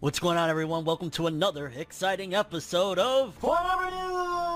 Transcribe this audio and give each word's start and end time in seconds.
What's 0.00 0.20
going 0.20 0.38
on, 0.38 0.48
everyone? 0.48 0.84
Welcome 0.84 1.10
to 1.10 1.26
another 1.26 1.72
exciting 1.74 2.32
episode 2.32 3.00
of 3.00 3.34
Whatever 3.42 3.90
News! 3.90 4.47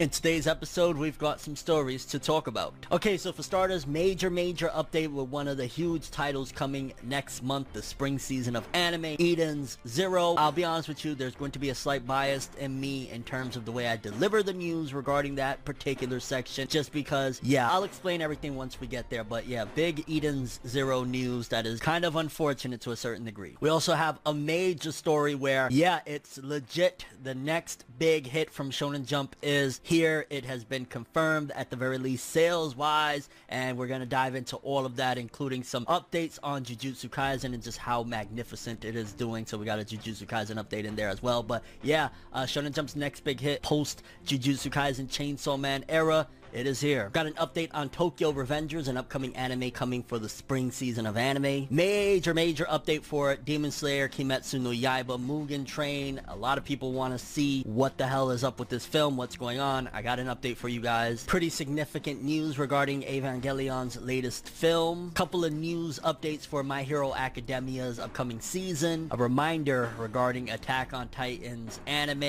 In 0.00 0.08
today's 0.08 0.46
episode, 0.46 0.96
we've 0.96 1.18
got 1.18 1.40
some 1.40 1.54
stories 1.54 2.06
to 2.06 2.18
talk 2.18 2.46
about. 2.46 2.72
Okay, 2.90 3.18
so 3.18 3.32
for 3.32 3.42
starters, 3.42 3.86
major, 3.86 4.30
major 4.30 4.68
update 4.68 5.12
with 5.12 5.28
one 5.28 5.46
of 5.46 5.58
the 5.58 5.66
huge 5.66 6.10
titles 6.10 6.50
coming 6.50 6.94
next 7.02 7.42
month, 7.42 7.70
the 7.74 7.82
spring 7.82 8.18
season 8.18 8.56
of 8.56 8.66
anime, 8.72 9.16
Eden's 9.20 9.76
Zero. 9.86 10.36
I'll 10.38 10.52
be 10.52 10.64
honest 10.64 10.88
with 10.88 11.04
you, 11.04 11.14
there's 11.14 11.34
going 11.34 11.50
to 11.50 11.58
be 11.58 11.68
a 11.68 11.74
slight 11.74 12.06
bias 12.06 12.48
in 12.58 12.80
me 12.80 13.10
in 13.10 13.22
terms 13.24 13.56
of 13.56 13.66
the 13.66 13.72
way 13.72 13.88
I 13.88 13.98
deliver 13.98 14.42
the 14.42 14.54
news 14.54 14.94
regarding 14.94 15.34
that 15.34 15.62
particular 15.66 16.18
section, 16.18 16.66
just 16.66 16.92
because, 16.92 17.38
yeah, 17.42 17.70
I'll 17.70 17.84
explain 17.84 18.22
everything 18.22 18.56
once 18.56 18.80
we 18.80 18.86
get 18.86 19.10
there, 19.10 19.22
but 19.22 19.46
yeah, 19.46 19.66
big 19.66 20.08
Eden's 20.08 20.60
Zero 20.66 21.04
news 21.04 21.48
that 21.48 21.66
is 21.66 21.78
kind 21.78 22.06
of 22.06 22.16
unfortunate 22.16 22.80
to 22.80 22.92
a 22.92 22.96
certain 22.96 23.26
degree. 23.26 23.58
We 23.60 23.68
also 23.68 23.92
have 23.92 24.18
a 24.24 24.32
major 24.32 24.92
story 24.92 25.34
where, 25.34 25.68
yeah, 25.70 26.00
it's 26.06 26.38
legit. 26.38 27.04
The 27.22 27.34
next 27.34 27.84
big 27.98 28.26
hit 28.26 28.50
from 28.50 28.70
Shonen 28.70 29.04
Jump 29.04 29.36
is 29.42 29.78
here. 29.90 30.24
It 30.30 30.44
has 30.44 30.62
been 30.62 30.84
confirmed 30.84 31.50
at 31.56 31.68
the 31.68 31.74
very 31.74 31.98
least 31.98 32.30
sales 32.30 32.76
wise 32.76 33.28
and 33.48 33.76
we're 33.76 33.88
going 33.88 33.98
to 33.98 34.06
dive 34.06 34.36
into 34.36 34.54
all 34.58 34.86
of 34.86 34.94
that 34.96 35.18
including 35.18 35.64
some 35.64 35.84
updates 35.86 36.38
on 36.44 36.64
Jujutsu 36.64 37.10
Kaisen 37.10 37.54
and 37.54 37.60
just 37.60 37.76
how 37.76 38.04
magnificent 38.04 38.84
it 38.84 38.94
is 38.94 39.12
doing. 39.12 39.44
So 39.44 39.58
we 39.58 39.64
got 39.64 39.80
a 39.80 39.84
Jujutsu 39.84 40.26
Kaisen 40.26 40.62
update 40.62 40.84
in 40.84 40.94
there 40.94 41.08
as 41.08 41.24
well. 41.24 41.42
But 41.42 41.64
yeah, 41.82 42.10
uh, 42.32 42.42
Shonen 42.42 42.72
Jump's 42.72 42.94
next 42.94 43.24
big 43.24 43.40
hit 43.40 43.62
post 43.62 44.04
Jujutsu 44.24 44.70
Kaisen 44.70 45.08
Chainsaw 45.08 45.58
Man 45.58 45.84
era 45.88 46.28
it 46.52 46.66
is 46.66 46.80
here. 46.80 47.10
Got 47.12 47.26
an 47.26 47.34
update 47.34 47.70
on 47.72 47.88
Tokyo 47.88 48.32
Revengers, 48.32 48.88
an 48.88 48.96
upcoming 48.96 49.34
anime 49.36 49.70
coming 49.70 50.02
for 50.02 50.18
the 50.18 50.28
spring 50.28 50.70
season 50.70 51.06
of 51.06 51.16
anime. 51.16 51.66
Major, 51.70 52.34
major 52.34 52.64
update 52.64 53.02
for 53.02 53.32
it. 53.32 53.44
Demon 53.44 53.70
Slayer, 53.70 54.08
Kimetsu 54.08 54.60
no 54.60 54.70
Yaiba, 54.70 55.18
Mugen 55.18 55.66
Train. 55.66 56.20
A 56.28 56.36
lot 56.36 56.58
of 56.58 56.64
people 56.64 56.92
want 56.92 57.12
to 57.12 57.18
see 57.18 57.62
what 57.62 57.96
the 57.98 58.06
hell 58.06 58.30
is 58.30 58.42
up 58.42 58.58
with 58.58 58.68
this 58.68 58.84
film, 58.84 59.16
what's 59.16 59.36
going 59.36 59.60
on. 59.60 59.88
I 59.92 60.02
got 60.02 60.18
an 60.18 60.26
update 60.26 60.56
for 60.56 60.68
you 60.68 60.80
guys. 60.80 61.24
Pretty 61.24 61.50
significant 61.50 62.22
news 62.22 62.58
regarding 62.58 63.02
Evangelion's 63.04 64.00
latest 64.00 64.48
film. 64.48 65.12
Couple 65.12 65.44
of 65.44 65.52
news 65.52 65.98
updates 66.00 66.46
for 66.46 66.62
My 66.62 66.82
Hero 66.82 67.14
Academia's 67.14 67.98
upcoming 67.98 68.40
season. 68.40 69.08
A 69.10 69.16
reminder 69.16 69.90
regarding 69.98 70.50
Attack 70.50 70.92
on 70.94 71.08
Titan's 71.08 71.80
anime. 71.86 72.22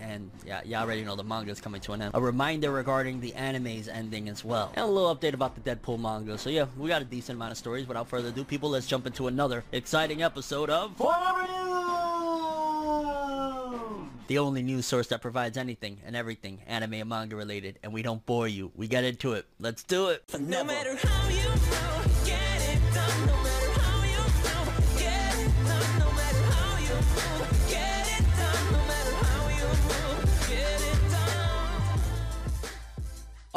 And 0.00 0.30
yeah, 0.46 0.62
you 0.64 0.74
already 0.74 1.04
know 1.04 1.16
the 1.16 1.24
manga 1.24 1.52
is 1.52 1.60
coming 1.60 1.80
to 1.82 1.92
an 1.92 2.02
end. 2.02 2.12
A 2.14 2.20
reminder 2.20 2.70
regarding 2.70 3.20
the 3.20 3.34
anime 3.34 3.67
anime's 3.68 3.88
ending 3.88 4.28
as 4.28 4.44
well. 4.44 4.72
And 4.74 4.84
a 4.84 4.88
little 4.88 5.14
update 5.14 5.34
about 5.34 5.54
the 5.54 5.60
Deadpool 5.60 6.00
manga. 6.00 6.38
So 6.38 6.50
yeah, 6.50 6.66
we 6.76 6.88
got 6.88 7.02
a 7.02 7.04
decent 7.04 7.36
amount 7.36 7.52
of 7.52 7.58
stories. 7.58 7.86
Without 7.86 8.08
further 8.08 8.28
ado, 8.28 8.44
people, 8.44 8.70
let's 8.70 8.86
jump 8.86 9.06
into 9.06 9.26
another 9.28 9.64
exciting 9.72 10.22
episode 10.22 10.70
of 10.70 10.98
Whatever 10.98 11.42
News! 11.42 11.48
the 14.28 14.38
only 14.38 14.62
news 14.62 14.84
source 14.84 15.06
that 15.06 15.22
provides 15.22 15.56
anything 15.56 15.98
and 16.04 16.14
everything 16.14 16.60
anime 16.66 16.92
and 16.94 17.08
manga 17.08 17.34
related. 17.34 17.78
And 17.82 17.92
we 17.94 18.02
don't 18.02 18.24
bore 18.26 18.48
you. 18.48 18.70
We 18.74 18.86
get 18.86 19.04
into 19.04 19.32
it. 19.32 19.46
Let's 19.58 19.82
do 19.82 20.08
it. 20.08 20.22
No 20.38 20.64
matter 20.64 20.96
how 20.96 21.28
you 21.28 21.36
know, 21.36 21.97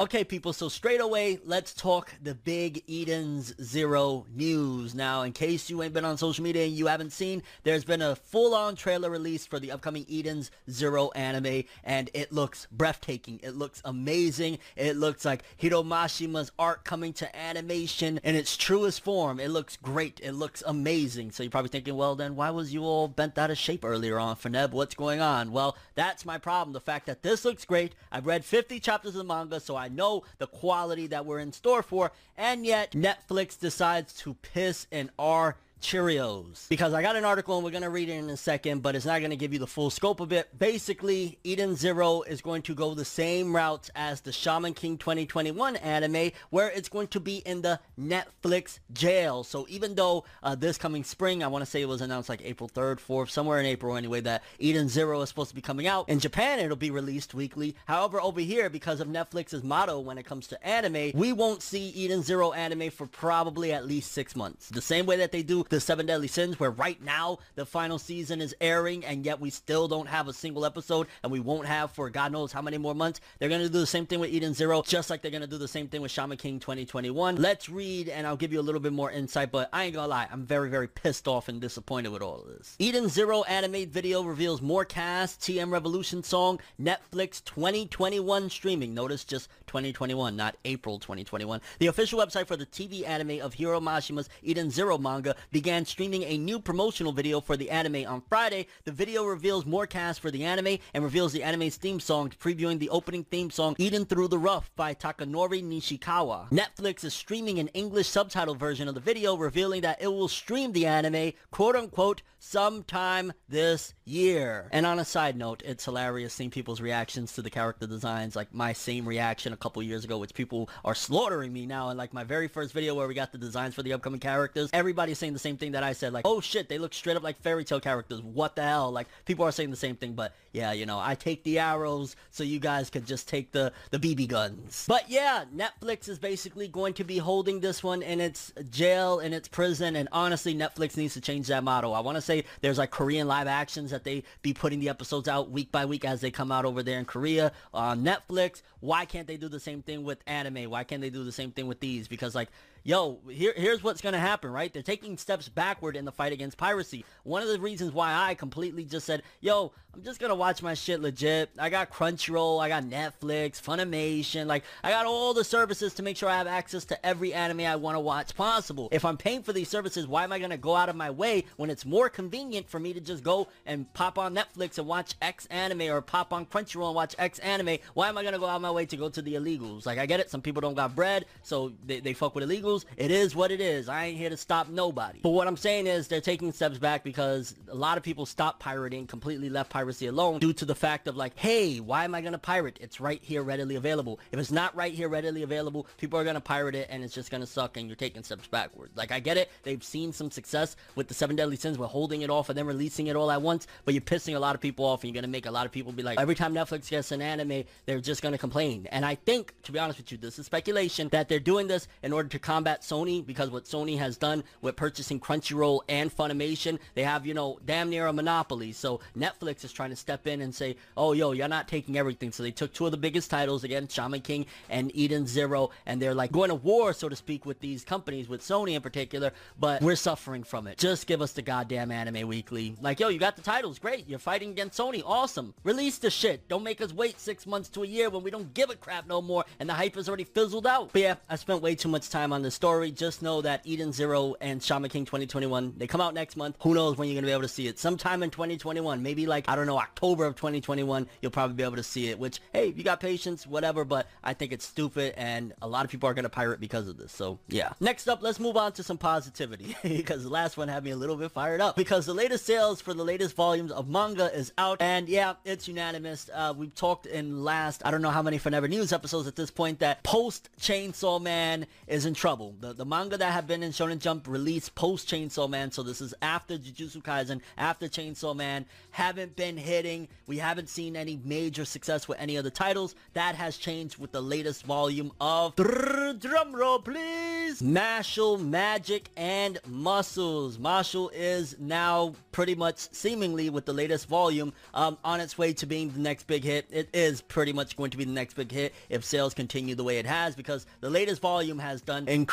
Okay, 0.02 0.24
people, 0.24 0.52
so 0.52 0.68
straight 0.68 1.00
away, 1.00 1.38
let's 1.46 1.76
talk 1.76 2.12
the 2.24 2.34
big 2.34 2.82
Eden's 2.90 3.54
Zero 3.62 4.26
news. 4.34 4.96
Now, 4.96 5.22
in 5.22 5.32
case 5.32 5.70
you 5.70 5.84
ain't 5.84 5.94
been 5.94 6.06
on 6.06 6.18
social 6.18 6.44
media 6.44 6.66
and 6.66 6.74
you 6.74 6.88
haven't 6.88 7.12
seen, 7.12 7.44
there's 7.62 7.84
been 7.84 8.02
a 8.02 8.16
full-on 8.16 8.76
trailer 8.76 9.12
release 9.12 9.46
for 9.46 9.60
the 9.60 9.72
upcoming 9.72 10.08
Eden's 10.10 10.50
Zero 10.72 11.12
anime, 11.12 11.66
and 11.84 12.10
it 12.16 12.32
looks 12.32 12.66
breathtaking. 12.72 13.42
It 13.44 13.56
looks 13.56 13.80
amazing. 13.86 14.58
It 14.76 14.98
looks 14.98 15.24
like 15.24 15.44
Hiro 15.56 15.84
Mashima's 15.84 16.52
art 16.58 16.84
coming 16.84 17.14
to 17.14 17.36
animation 17.36 18.20
in 18.24 18.34
its 18.34 18.58
truest 18.58 19.04
form. 19.04 19.40
It 19.40 19.52
looks 19.52 19.78
great. 19.78 20.20
It 20.24 20.32
looks 20.32 20.64
amazing. 20.66 21.30
So 21.30 21.44
you're 21.44 21.52
probably 21.52 21.70
thinking, 21.70 21.96
well, 21.96 22.16
then 22.16 22.36
why 22.36 22.50
was 22.50 22.74
you 22.74 22.82
all 22.82 23.08
bent 23.08 23.38
out 23.38 23.52
of 23.52 23.58
shape 23.60 23.86
earlier 23.86 24.18
on, 24.18 24.36
Feneb? 24.36 24.72
What's 24.72 24.96
going 24.96 25.22
on? 25.22 25.52
Well, 25.52 25.78
that's 25.94 26.26
my 26.26 26.40
problem. 26.40 26.74
The 26.74 26.82
fact 26.82 27.06
that 27.06 27.22
this 27.22 27.46
looks 27.46 27.66
great. 27.66 27.94
I've 28.12 28.26
read 28.26 28.44
50 28.44 28.80
chapters 28.80 29.14
of 29.14 29.20
the 29.20 29.24
manga, 29.26 29.60
so 29.60 29.76
I 29.76 29.91
know 29.92 30.24
the 30.38 30.48
quality 30.48 31.08
that 31.08 31.26
we're 31.26 31.40
in 31.40 31.54
store 31.54 31.84
for, 31.84 32.12
and 32.38 32.66
yet 32.66 32.92
Netflix 32.92 33.60
decides 33.60 34.14
to 34.14 34.34
piss 34.36 34.88
in 34.92 35.12
our 35.20 35.58
Cheerios. 35.82 36.70
Because 36.70 36.94
I 36.94 37.02
got 37.02 37.16
an 37.16 37.26
article 37.26 37.56
and 37.56 37.66
we're 37.66 37.72
going 37.72 37.84
to 37.84 37.90
read 37.90 38.10
it 38.10 38.14
in 38.14 38.30
a 38.30 38.38
second, 38.38 38.82
but 38.82 38.96
it's 38.96 39.06
not 39.06 39.20
going 39.20 39.32
to 39.32 39.38
give 39.38 39.52
you 39.52 39.60
the 39.60 39.68
full 39.68 39.90
scope 39.90 40.20
of 40.20 40.32
it. 40.32 40.58
Basically, 40.58 41.40
Eden 41.44 41.76
Zero 41.76 42.22
is 42.22 42.42
going 42.42 42.62
to 42.64 42.76
go 42.76 42.94
the 42.94 43.06
same 43.06 43.56
route 43.56 43.90
as 43.96 44.22
the 44.22 44.32
Shaman 44.32 44.74
King 44.74 44.98
2021 44.98 45.76
anime, 45.78 46.32
where 46.50 46.70
it's 46.70 46.90
going 46.90 47.08
to 47.08 47.20
be 47.20 47.38
in 47.38 47.62
the 47.62 47.80
Netflix 48.00 48.80
jail. 48.94 49.44
So 49.44 49.66
even 49.70 49.96
though 49.96 50.24
uh, 50.44 50.56
this 50.56 50.78
coming 50.78 51.04
spring, 51.04 51.44
I 51.44 51.48
want 51.48 51.64
to 51.64 51.70
say 51.70 51.82
it 51.82 51.88
was 51.88 52.02
announced 52.02 52.30
like 52.30 52.42
April 52.44 52.70
3rd, 52.70 53.00
4th, 53.00 53.32
somewhere 53.32 53.60
in 53.60 53.66
April 53.66 53.98
anyway, 53.98 54.22
that 54.22 54.44
Eden 54.60 54.88
Zero 54.88 55.22
is 55.22 55.30
supposed 55.30 55.50
to 55.50 55.56
be 55.56 55.62
coming 55.62 55.88
out. 55.88 56.08
In 56.08 56.20
Japan, 56.20 56.60
it'll 56.60 56.76
be 56.78 56.92
released 56.92 57.34
weekly. 57.34 57.76
However, 57.86 58.22
over 58.22 58.40
here, 58.40 58.70
because 58.70 59.00
of 59.00 59.08
Netflix's 59.08 59.64
motto 59.64 60.00
when 60.00 60.18
it 60.18 60.26
comes 60.26 60.48
to 60.48 60.68
anime, 60.68 61.12
we 61.16 61.34
won't 61.34 61.62
see 61.62 61.90
Eden 61.90 62.22
Zero 62.22 62.52
anime 62.52 62.92
for 62.92 63.08
probably 63.08 63.74
at 63.74 63.86
least 63.86 64.12
six 64.12 64.36
months. 64.36 64.70
The 64.70 64.82
same 64.82 65.06
way 65.06 65.18
that 65.18 65.32
they 65.32 65.44
do 65.44 65.64
the 65.72 65.80
Seven 65.80 66.06
Deadly 66.06 66.28
Sins, 66.28 66.60
where 66.60 66.70
right 66.70 67.02
now 67.02 67.40
the 67.56 67.66
final 67.66 67.98
season 67.98 68.42
is 68.42 68.54
airing, 68.60 69.06
and 69.06 69.26
yet 69.26 69.40
we 69.40 69.50
still 69.50 69.88
don't 69.88 70.08
have 70.08 70.28
a 70.28 70.34
single 70.34 70.66
episode, 70.66 71.08
and 71.24 71.32
we 71.32 71.40
won't 71.40 71.66
have 71.66 71.92
for 71.92 72.10
God 72.10 72.34
knows 72.34 72.52
how 72.52 72.62
many 72.62 72.78
more 72.78 72.94
months. 72.94 73.22
They're 73.40 73.48
gonna 73.48 73.70
do 73.70 73.80
the 73.80 73.88
same 73.88 74.06
thing 74.06 74.20
with 74.20 74.32
Eden 74.32 74.54
Zero, 74.54 74.84
just 74.86 75.10
like 75.10 75.22
they're 75.22 75.32
gonna 75.32 75.48
do 75.48 75.58
the 75.58 75.70
same 75.70 75.88
thing 75.88 76.02
with 76.02 76.12
Shaman 76.12 76.38
King 76.38 76.60
2021. 76.60 77.38
Let's 77.38 77.70
read, 77.70 78.10
and 78.10 78.28
I'll 78.28 78.36
give 78.36 78.52
you 78.52 78.60
a 78.60 78.62
little 78.62 78.82
bit 78.82 78.92
more 78.92 79.10
insight, 79.12 79.52
but 79.52 79.70
I 79.72 79.86
ain't 79.86 79.96
gonna 79.96 80.10
lie, 80.10 80.28
I'm 80.30 80.46
very, 80.46 80.70
very 80.70 80.90
pissed 80.90 81.26
off 81.26 81.48
and 81.48 81.62
disappointed 81.62 82.10
with 82.10 82.22
all 82.22 82.42
of 82.42 82.48
this. 82.48 82.76
Eden 82.78 83.08
Zero 83.08 83.44
animated 83.44 83.94
video 83.94 84.24
reveals 84.24 84.62
more 84.62 84.84
cast, 84.84 85.40
TM 85.40 85.72
Revolution 85.72 86.22
song, 86.22 86.60
Netflix 86.80 87.42
2021 87.46 88.50
streaming. 88.50 88.94
Notice 88.94 89.24
just 89.24 89.48
2021, 89.68 90.36
not 90.36 90.58
April 90.66 91.00
2021. 91.00 91.62
The 91.80 91.88
official 91.88 92.20
website 92.20 92.48
for 92.48 92.58
the 92.58 92.66
TV 92.66 93.08
anime 93.08 93.40
of 93.42 93.54
Hiro 93.54 93.80
Mashima's 93.80 94.28
Eden 94.44 94.70
Zero 94.70 94.98
manga 94.98 95.34
began 95.62 95.86
streaming 95.86 96.24
a 96.24 96.40
new 96.40 96.60
promotional 96.60 97.12
video 97.12 97.40
for 97.40 97.56
the 97.56 97.70
anime 97.70 98.04
on 98.08 98.20
Friday. 98.28 98.66
The 98.84 98.92
video 98.92 99.26
reveals 99.26 99.64
more 99.64 99.86
cast 99.86 100.20
for 100.20 100.32
the 100.32 100.44
anime 100.44 100.80
and 100.92 101.04
reveals 101.04 101.34
the 101.34 101.44
anime's 101.44 101.76
theme 101.76 102.00
song, 102.00 102.32
previewing 102.40 102.80
the 102.80 102.90
opening 102.90 103.26
theme 103.26 103.52
song 103.52 103.76
Eden 103.78 104.06
Through 104.06 104.30
the 104.30 104.40
Rough 104.40 104.72
by 104.76 104.96
Takanori 104.96 105.64
Nishikawa. 105.64 106.50
Netflix 106.50 107.04
is 107.04 107.14
streaming 107.14 107.60
an 107.60 107.68
English 107.76 108.08
subtitle 108.08 108.56
version 108.56 108.88
of 108.88 108.96
the 108.96 109.00
video, 109.00 109.38
revealing 109.38 109.82
that 109.82 110.02
it 110.02 110.08
will 110.08 110.28
stream 110.28 110.72
the 110.72 110.88
anime, 110.88 111.34
quote 111.52 111.76
unquote, 111.76 112.24
sometime 112.42 113.32
this 113.48 113.94
year. 114.04 114.68
And 114.72 114.86
on 114.86 114.98
a 114.98 115.06
side 115.06 115.38
note, 115.38 115.62
it's 115.64 115.86
hilarious 115.86 116.34
seeing 116.34 116.50
people's 116.50 116.82
reactions 116.82 117.34
to 117.34 117.42
the 117.42 117.52
character 117.52 117.86
designs, 117.86 118.36
like 118.36 118.54
my 118.54 118.74
same 118.74 119.08
reaction 119.08 119.54
a 119.54 119.58
couple 119.58 119.82
years 119.84 120.04
ago, 120.04 120.18
which 120.18 120.34
people 120.34 120.68
are 120.84 120.96
slaughtering 120.96 121.54
me 121.54 121.68
now. 121.68 121.90
And 121.90 121.98
like 122.00 122.14
my 122.14 122.24
very 122.24 122.48
first 122.48 122.74
video 122.74 122.96
where 122.96 123.08
we 123.08 123.14
got 123.14 123.32
the 123.32 123.38
designs 123.38 123.76
for 123.76 123.84
the 123.84 123.94
upcoming 123.94 124.20
characters, 124.20 124.72
everybody's 124.74 125.20
saying 125.20 125.34
the 125.34 125.40
same 125.40 125.56
thing 125.56 125.74
that 125.74 125.84
I 125.84 125.94
said, 125.94 126.14
like, 126.14 126.26
oh 126.26 126.42
shit, 126.42 126.68
they 126.68 126.80
look 126.80 126.94
straight 126.94 127.16
up 127.16 127.24
like 127.24 127.40
fairy 127.42 127.64
tale 127.64 127.80
characters. 127.80 128.22
What 128.22 128.56
the 128.56 128.64
hell? 128.64 128.92
Like 128.92 129.08
people 129.26 129.46
are 129.46 129.52
saying 129.52 129.70
the 129.70 129.76
same 129.78 129.96
thing, 129.96 130.14
but 130.14 130.34
yeah, 130.52 130.72
you 130.72 130.88
know, 130.88 131.00
I 131.00 131.14
take 131.16 131.44
the 131.44 131.60
arrows 131.60 132.16
so 132.32 132.44
you 132.44 132.60
guys 132.60 132.90
could 132.90 133.06
just 133.06 133.30
take 133.30 133.52
the, 133.52 133.72
the 133.92 134.00
BB 134.00 134.28
guns. 134.28 134.86
But 134.88 135.10
yeah, 135.10 135.46
Netflix 135.56 136.10
is 136.10 136.18
basically 136.18 136.68
going 136.68 136.96
to 136.96 137.04
be 137.04 137.20
holding 137.20 137.60
this 137.60 137.84
one 137.84 138.02
in 138.02 138.20
its 138.20 138.52
jail, 138.72 139.20
in 139.20 139.32
its 139.32 139.48
prison, 139.48 139.96
and 139.96 140.10
honestly, 140.12 140.56
Netflix 140.56 140.98
needs 140.98 141.14
to 141.14 141.22
change 141.22 141.48
that 141.48 141.64
motto. 141.64 141.92
I 141.92 142.00
want 142.00 142.16
to 142.16 142.22
say 142.22 142.31
there's 142.62 142.78
like 142.78 142.92
Korean 142.92 143.28
live 143.28 143.48
actions 143.48 143.92
that 143.92 144.04
they 144.04 144.24
be 144.42 144.54
putting 144.54 144.80
the 144.80 144.90
episodes 144.90 145.28
out 145.28 145.52
week 145.52 145.72
by 145.72 145.86
week 145.86 146.06
as 146.06 146.22
they 146.22 146.32
come 146.32 146.52
out 146.52 146.66
over 146.66 146.82
there 146.84 147.00
in 147.00 147.06
Korea 147.06 147.52
on 147.74 148.04
Netflix. 148.04 148.62
Why 148.80 149.06
can't 149.06 149.28
they 149.28 149.38
do 149.38 149.48
the 149.48 149.60
same 149.60 149.82
thing 149.82 150.04
with 150.04 150.20
anime? 150.26 150.70
Why 150.70 150.84
can't 150.84 151.02
they 151.02 151.10
do 151.10 151.24
the 151.24 151.32
same 151.32 151.52
thing 151.52 151.68
with 151.68 151.80
these? 151.80 152.08
Because 152.08 152.36
like, 152.36 152.50
yo, 152.84 153.20
here, 153.30 153.54
here's 153.56 153.84
what's 153.84 154.02
going 154.02 154.14
to 154.14 154.20
happen, 154.20 154.52
right? 154.52 154.74
They're 154.74 154.82
taking 154.82 155.18
steps 155.18 155.50
backward 155.50 155.96
in 155.96 156.06
the 156.06 156.12
fight 156.12 156.34
against 156.34 156.58
piracy. 156.58 157.06
One 157.24 157.42
of 157.42 157.48
the 157.50 157.60
reasons 157.60 157.94
why 157.94 158.14
I 158.14 158.36
completely 158.36 158.86
just 158.86 159.06
said, 159.06 159.24
yo, 159.40 159.72
I'm 159.94 160.04
just 160.04 160.20
going 160.20 160.30
to 160.30 160.36
watch 160.36 160.64
my 160.64 160.74
shit 160.74 161.02
legit. 161.02 161.50
I 161.60 161.70
got 161.70 161.92
Crunchyroll, 161.92 162.62
I 162.62 162.70
got 162.70 162.84
Netflix, 162.84 163.62
Funimation, 163.62 164.48
like, 164.48 164.64
I 164.84 164.90
got 164.90 165.06
all 165.06 165.34
the 165.34 165.44
services 165.44 165.94
to 165.96 166.04
make 166.04 166.16
sure 166.16 166.30
I 166.30 166.38
have 166.38 166.48
access 166.48 166.86
to 166.86 167.06
every 167.06 167.34
anime 167.34 167.62
I 167.62 167.76
want 167.76 167.96
to 167.96 168.00
watch 168.00 168.36
possible. 168.36 168.88
If 168.92 169.04
I'm 169.04 169.18
paying 169.18 169.44
for 169.44 169.54
these 169.54 169.70
services, 169.70 170.08
why 170.08 170.24
am 170.24 170.32
I 170.32 170.40
going 170.40 170.52
to 170.52 170.58
go 170.58 170.76
out 170.76 170.90
of 170.90 170.96
my 170.96 171.12
way 171.12 171.46
when 171.58 171.70
it's 171.70 171.86
more 171.86 172.10
convenient 172.10 172.70
for 172.70 172.80
me 172.80 172.94
to 172.94 173.02
just 173.02 173.24
go 173.24 173.50
and 173.66 173.92
pop 173.94 174.18
on 174.18 174.34
Netflix 174.34 174.78
and 174.78 174.88
watch 174.88 175.16
X 175.22 175.46
anime 175.48 175.82
or 175.82 176.02
pop 176.02 176.32
on 176.32 176.46
Crunchyroll 176.46 176.88
and 176.88 176.96
watch 176.96 177.16
X 177.20 177.40
anime? 177.40 177.78
Why 177.94 178.08
am 178.08 178.18
I 178.18 178.22
going 178.22 178.34
to 178.34 178.40
go 178.40 178.48
out 178.48 178.56
of 178.56 178.62
my 178.62 178.72
way 178.72 178.86
to 178.86 178.98
go 178.98 179.10
to 179.10 179.22
the 179.22 179.36
illegals? 179.36 179.86
Like, 179.86 180.00
I 180.00 180.06
get 180.06 180.20
it. 180.22 180.30
Some 180.30 180.42
people 180.42 180.62
don't 180.62 180.74
got 180.74 180.96
bread, 180.96 181.26
so 181.44 181.74
they, 181.86 182.00
they 182.00 182.14
fuck 182.14 182.34
with 182.34 182.50
illegals. 182.50 182.71
It 182.98 183.12
is 183.12 183.36
what 183.36 183.52
it 183.52 183.62
is. 183.62 183.90
I 183.90 184.06
ain't 184.06 184.18
here 184.18 184.30
to 184.30 184.38
stop 184.38 184.70
nobody. 184.70 185.20
But 185.22 185.32
what 185.32 185.48
I'm 185.48 185.58
saying 185.58 185.88
is 185.88 186.08
they're 186.08 186.22
taking 186.22 186.52
steps 186.52 186.78
back 186.78 187.04
because 187.04 187.56
a 187.70 187.76
lot 187.76 187.98
of 187.98 188.04
people 188.04 188.26
stopped 188.26 188.60
pirating, 188.60 189.08
completely 189.08 189.50
left 189.50 189.70
piracy 189.70 190.08
alone 190.08 190.40
due 190.40 190.54
to 190.54 190.66
the 190.66 190.76
fact 190.76 191.08
of 191.08 191.16
like, 191.16 191.38
hey, 191.38 191.80
why 191.80 192.04
am 192.04 192.16
I 192.16 192.22
going 192.22 192.34
to 192.34 192.40
pirate? 192.40 192.78
It's 192.82 193.00
right 193.00 193.22
here 193.24 193.44
readily 193.44 193.76
available. 193.76 194.20
If 194.32 194.40
it's 194.40 194.52
not 194.52 194.76
right 194.76 194.94
here 194.94 195.10
readily 195.10 195.44
available, 195.44 195.88
people 195.98 196.20
are 196.20 196.24
going 196.24 196.36
to 196.36 196.42
pirate 196.42 196.76
it 196.76 196.88
and 196.90 197.04
it's 197.04 197.14
just 197.14 197.32
going 197.32 197.42
to 197.42 197.48
suck 197.48 197.78
and 197.78 197.88
you're 197.88 197.96
taking 197.96 198.24
steps 198.24 198.48
backward. 198.48 198.92
Like, 198.96 199.12
I 199.12 199.20
get 199.20 199.38
it. 199.38 199.50
They've 199.64 199.84
seen 199.84 200.14
some 200.14 200.32
success 200.32 200.76
with 200.96 201.08
the 201.08 201.14
Seven 201.14 201.36
Deadly 201.36 201.56
Sins. 201.58 201.78
We're 201.78 201.88
holding 201.88 202.22
it 202.22 202.30
off 202.30 202.50
and 202.50 202.58
then 202.58 202.66
releasing 202.66 203.08
it 203.08 203.16
all 203.16 203.32
at 203.32 203.42
once, 203.42 203.68
but 203.86 203.94
you're 203.94 204.02
pissing 204.02 204.36
a 204.36 204.40
lot 204.40 204.56
of 204.56 204.62
people 204.62 204.86
off 204.86 205.04
and 205.04 205.10
you're 205.10 205.22
going 205.22 205.30
to 205.30 205.32
make 205.32 205.46
a 205.46 205.52
lot 205.52 205.66
of 205.66 205.72
people 205.72 205.92
be 205.92 206.04
like, 206.04 206.20
every 206.20 206.36
time 206.36 206.54
Netflix 206.54 206.90
gets 206.90 207.12
an 207.12 207.22
anime, 207.22 207.64
they're 207.86 208.00
just 208.00 208.22
going 208.22 208.34
to 208.34 208.38
complain. 208.38 208.88
And 208.92 209.06
I 209.06 209.16
think, 209.16 209.54
to 209.64 209.72
be 209.72 209.80
honest 209.80 210.00
with 210.00 210.12
you, 210.12 210.18
this 210.18 210.40
is 210.40 210.46
speculation 210.46 211.10
that 211.10 211.30
they're 211.30 211.40
doing 211.40 211.68
this 211.68 211.88
in 212.04 212.14
order 212.14 212.30
to 212.30 212.40
combat 212.40 212.61
Sony 212.64 213.26
because 213.26 213.50
what 213.50 213.66
Sony 213.66 213.98
has 213.98 214.18
done 214.18 214.44
with 214.62 214.76
purchasing 214.76 215.20
Crunchyroll 215.20 215.82
and 215.90 216.16
Funimation, 216.16 216.80
they 216.94 217.04
have, 217.04 217.26
you 217.26 217.34
know, 217.34 217.60
damn 217.66 217.90
near 217.90 218.08
a 218.08 218.14
monopoly. 218.14 218.72
So 218.72 219.00
Netflix 219.18 219.64
is 219.64 219.72
trying 219.72 219.90
to 219.90 219.96
step 219.96 220.28
in 220.28 220.42
and 220.42 220.54
say, 220.54 220.78
oh, 220.96 221.14
yo, 221.14 221.32
you're 221.32 221.48
not 221.48 221.68
taking 221.68 221.98
everything. 221.98 222.32
So 222.32 222.44
they 222.44 222.52
took 222.52 222.74
two 222.74 222.86
of 222.86 222.92
the 222.92 222.98
biggest 222.98 223.30
titles, 223.30 223.64
again, 223.64 223.88
Shaman 223.88 224.22
King 224.22 224.46
and 224.70 224.92
Eden 224.96 225.28
Zero, 225.28 225.72
and 225.86 226.02
they're 226.02 226.14
like 226.14 226.32
going 226.32 226.50
to 226.50 226.56
war, 226.56 226.94
so 226.94 227.10
to 227.10 227.16
speak, 227.16 227.46
with 227.46 227.60
these 227.60 227.84
companies, 227.84 228.28
with 228.28 228.42
Sony 228.42 228.74
in 228.74 228.82
particular, 228.82 229.32
but 229.60 229.82
we're 229.82 229.96
suffering 229.96 230.44
from 230.44 230.68
it. 230.68 230.78
Just 230.78 231.08
give 231.08 231.22
us 231.22 231.34
the 231.34 231.42
goddamn 231.42 231.92
Anime 231.92 232.28
Weekly. 232.28 232.76
Like, 232.82 233.00
yo, 233.00 233.10
you 233.10 233.20
got 233.20 233.36
the 233.36 233.42
titles, 233.42 233.80
great. 233.80 234.08
You're 234.08 234.20
fighting 234.20 234.52
against 234.52 234.78
Sony, 234.78 235.02
awesome. 235.06 235.54
Release 235.64 235.98
the 235.98 236.10
shit. 236.10 236.48
Don't 236.48 236.64
make 236.64 236.82
us 236.82 236.94
wait 236.94 237.20
six 237.20 237.46
months 237.46 237.70
to 237.70 237.84
a 237.84 237.88
year 237.88 238.10
when 238.10 238.24
we 238.24 238.32
don't 238.32 238.54
give 238.54 238.70
a 238.70 238.76
crap 238.76 239.08
no 239.08 239.22
more 239.22 239.46
and 239.60 239.70
the 239.70 239.74
hype 239.74 239.98
is 239.98 240.08
already 240.08 240.24
fizzled 240.24 240.68
out. 240.68 240.92
But 240.94 241.02
yeah, 241.02 241.16
I 241.30 241.36
spent 241.36 241.62
way 241.62 241.76
too 241.76 241.90
much 241.90 242.10
time 242.10 242.34
on 242.34 242.42
this 242.42 242.51
story. 242.52 242.92
Just 242.92 243.22
know 243.22 243.42
that 243.42 243.62
Eden 243.64 243.92
Zero 243.92 244.36
and 244.42 244.62
Shaman 244.62 244.90
King 244.90 245.06
2021, 245.06 245.76
they 245.78 245.88
come 245.88 246.02
out 246.02 246.14
next 246.14 246.36
month. 246.36 246.56
Who 246.62 246.74
knows 246.74 246.98
when 246.98 247.08
you're 247.08 247.16
going 247.16 247.24
to 247.24 247.28
be 247.28 247.34
able 247.34 247.42
to 247.44 247.48
see 247.48 247.68
it. 247.68 247.80
Sometime 247.80 248.24
in 248.24 248.30
2021, 248.30 249.02
maybe 249.02 249.26
like, 249.26 249.48
I 249.48 249.56
don't 249.56 249.66
know, 249.66 249.78
October 249.78 250.26
of 250.26 250.36
2021, 250.36 251.08
you'll 251.22 251.32
probably 251.32 251.56
be 251.56 251.64
able 251.64 251.78
to 251.78 251.84
see 251.84 252.10
it, 252.10 252.20
which, 252.20 252.40
hey, 252.54 252.74
you 252.76 252.84
got 252.84 253.00
patience, 253.00 253.48
whatever, 253.48 253.86
but 253.86 254.08
I 254.24 254.34
think 254.34 254.52
it's 254.52 254.66
stupid 254.66 255.14
and 255.18 255.54
a 255.62 255.68
lot 255.68 255.86
of 255.86 255.92
people 255.92 256.10
are 256.10 256.14
going 256.14 256.24
to 256.24 256.30
pirate 256.30 256.60
because 256.60 256.88
of 256.88 256.98
this. 256.98 257.12
So 257.12 257.40
yeah. 257.48 257.74
Next 257.80 258.08
up, 258.08 258.22
let's 258.22 258.40
move 258.40 258.58
on 258.58 258.72
to 258.74 258.84
some 258.84 258.98
positivity 258.98 259.76
because 259.84 260.24
the 260.24 260.30
last 260.30 260.58
one 260.58 260.68
had 260.68 260.84
me 260.84 260.92
a 260.92 260.96
little 260.96 261.16
bit 261.16 261.32
fired 261.32 261.62
up 261.62 261.76
because 261.76 262.06
the 262.06 262.14
latest 262.14 262.46
sales 262.46 262.82
for 262.82 262.94
the 262.94 263.04
latest 263.04 263.36
volumes 263.36 263.72
of 263.72 263.88
manga 263.88 264.34
is 264.36 264.52
out 264.58 264.82
and 264.82 265.08
yeah, 265.08 265.34
it's 265.46 265.68
unanimous. 265.68 266.30
Uh, 266.34 266.54
we've 266.56 266.76
talked 266.76 267.06
in 267.06 267.44
last, 267.44 267.82
I 267.86 267.92
don't 267.92 268.02
know 268.02 268.10
how 268.10 268.22
many 268.22 268.38
Forever 268.38 268.68
News 268.68 268.92
episodes 268.92 269.28
at 269.28 269.36
this 269.36 269.52
point 269.52 269.80
that 269.80 270.04
post 270.04 270.50
Chainsaw 270.60 271.22
Man 271.22 271.68
is 271.88 272.06
in 272.06 272.14
trouble. 272.14 272.41
The, 272.60 272.74
the 272.74 272.86
manga 272.86 273.18
that 273.18 273.32
have 273.34 273.46
been 273.46 273.62
in 273.62 273.72
Shonen 273.72 274.00
Jump 274.00 274.28
released 274.28 274.74
post 274.74 275.08
Chainsaw 275.08 275.48
Man, 275.48 275.72
so 275.72 275.84
this 275.84 276.02
is 276.02 276.14
after 276.24 276.58
Jujutsu 276.58 277.04
Kaisen, 277.04 277.40
after 277.56 277.88
Chainsaw 277.88 278.36
Man, 278.36 278.66
haven't 278.90 279.36
been 279.36 279.58
hitting. 279.58 280.08
We 280.26 280.40
haven't 280.40 280.68
seen 280.68 280.96
any 280.96 281.20
major 281.24 281.66
success 281.66 282.08
with 282.08 282.20
any 282.20 282.38
of 282.38 282.44
the 282.44 282.50
titles. 282.50 282.96
That 283.14 283.36
has 283.36 283.58
changed 283.58 284.00
with 284.00 284.12
the 284.12 284.22
latest 284.22 284.66
volume 284.66 285.12
of 285.22 285.56
drum 285.56 286.56
roll 286.56 286.80
please 286.80 287.62
Mashle 287.62 288.44
Magic 288.44 289.10
and 289.16 289.60
Muscles. 289.68 290.58
Mashle 290.58 291.12
is 291.14 291.56
now 291.60 292.16
pretty 292.32 292.56
much 292.56 292.78
seemingly 292.92 293.52
with 293.52 293.66
the 293.66 293.74
latest 293.74 294.08
volume 294.08 294.52
um, 294.74 294.98
on 295.04 295.20
its 295.20 295.38
way 295.38 295.54
to 295.54 295.68
being 295.68 295.92
the 295.92 296.00
next 296.00 296.26
big 296.26 296.44
hit. 296.44 296.66
It 296.72 296.90
is 296.92 297.22
pretty 297.22 297.54
much 297.54 297.78
going 297.78 297.92
to 297.92 297.98
be 297.98 298.04
the 298.06 298.12
next 298.12 298.34
big 298.34 298.52
hit 298.52 298.74
if 298.90 299.04
sales 299.04 299.36
continue 299.36 299.76
the 299.76 299.84
way 299.84 300.00
it 300.00 300.08
has 300.08 300.36
because 300.36 300.66
the 300.80 300.90
latest 300.90 301.22
volume 301.22 301.60
has 301.60 301.82
done 301.82 302.08
incredible 302.08 302.31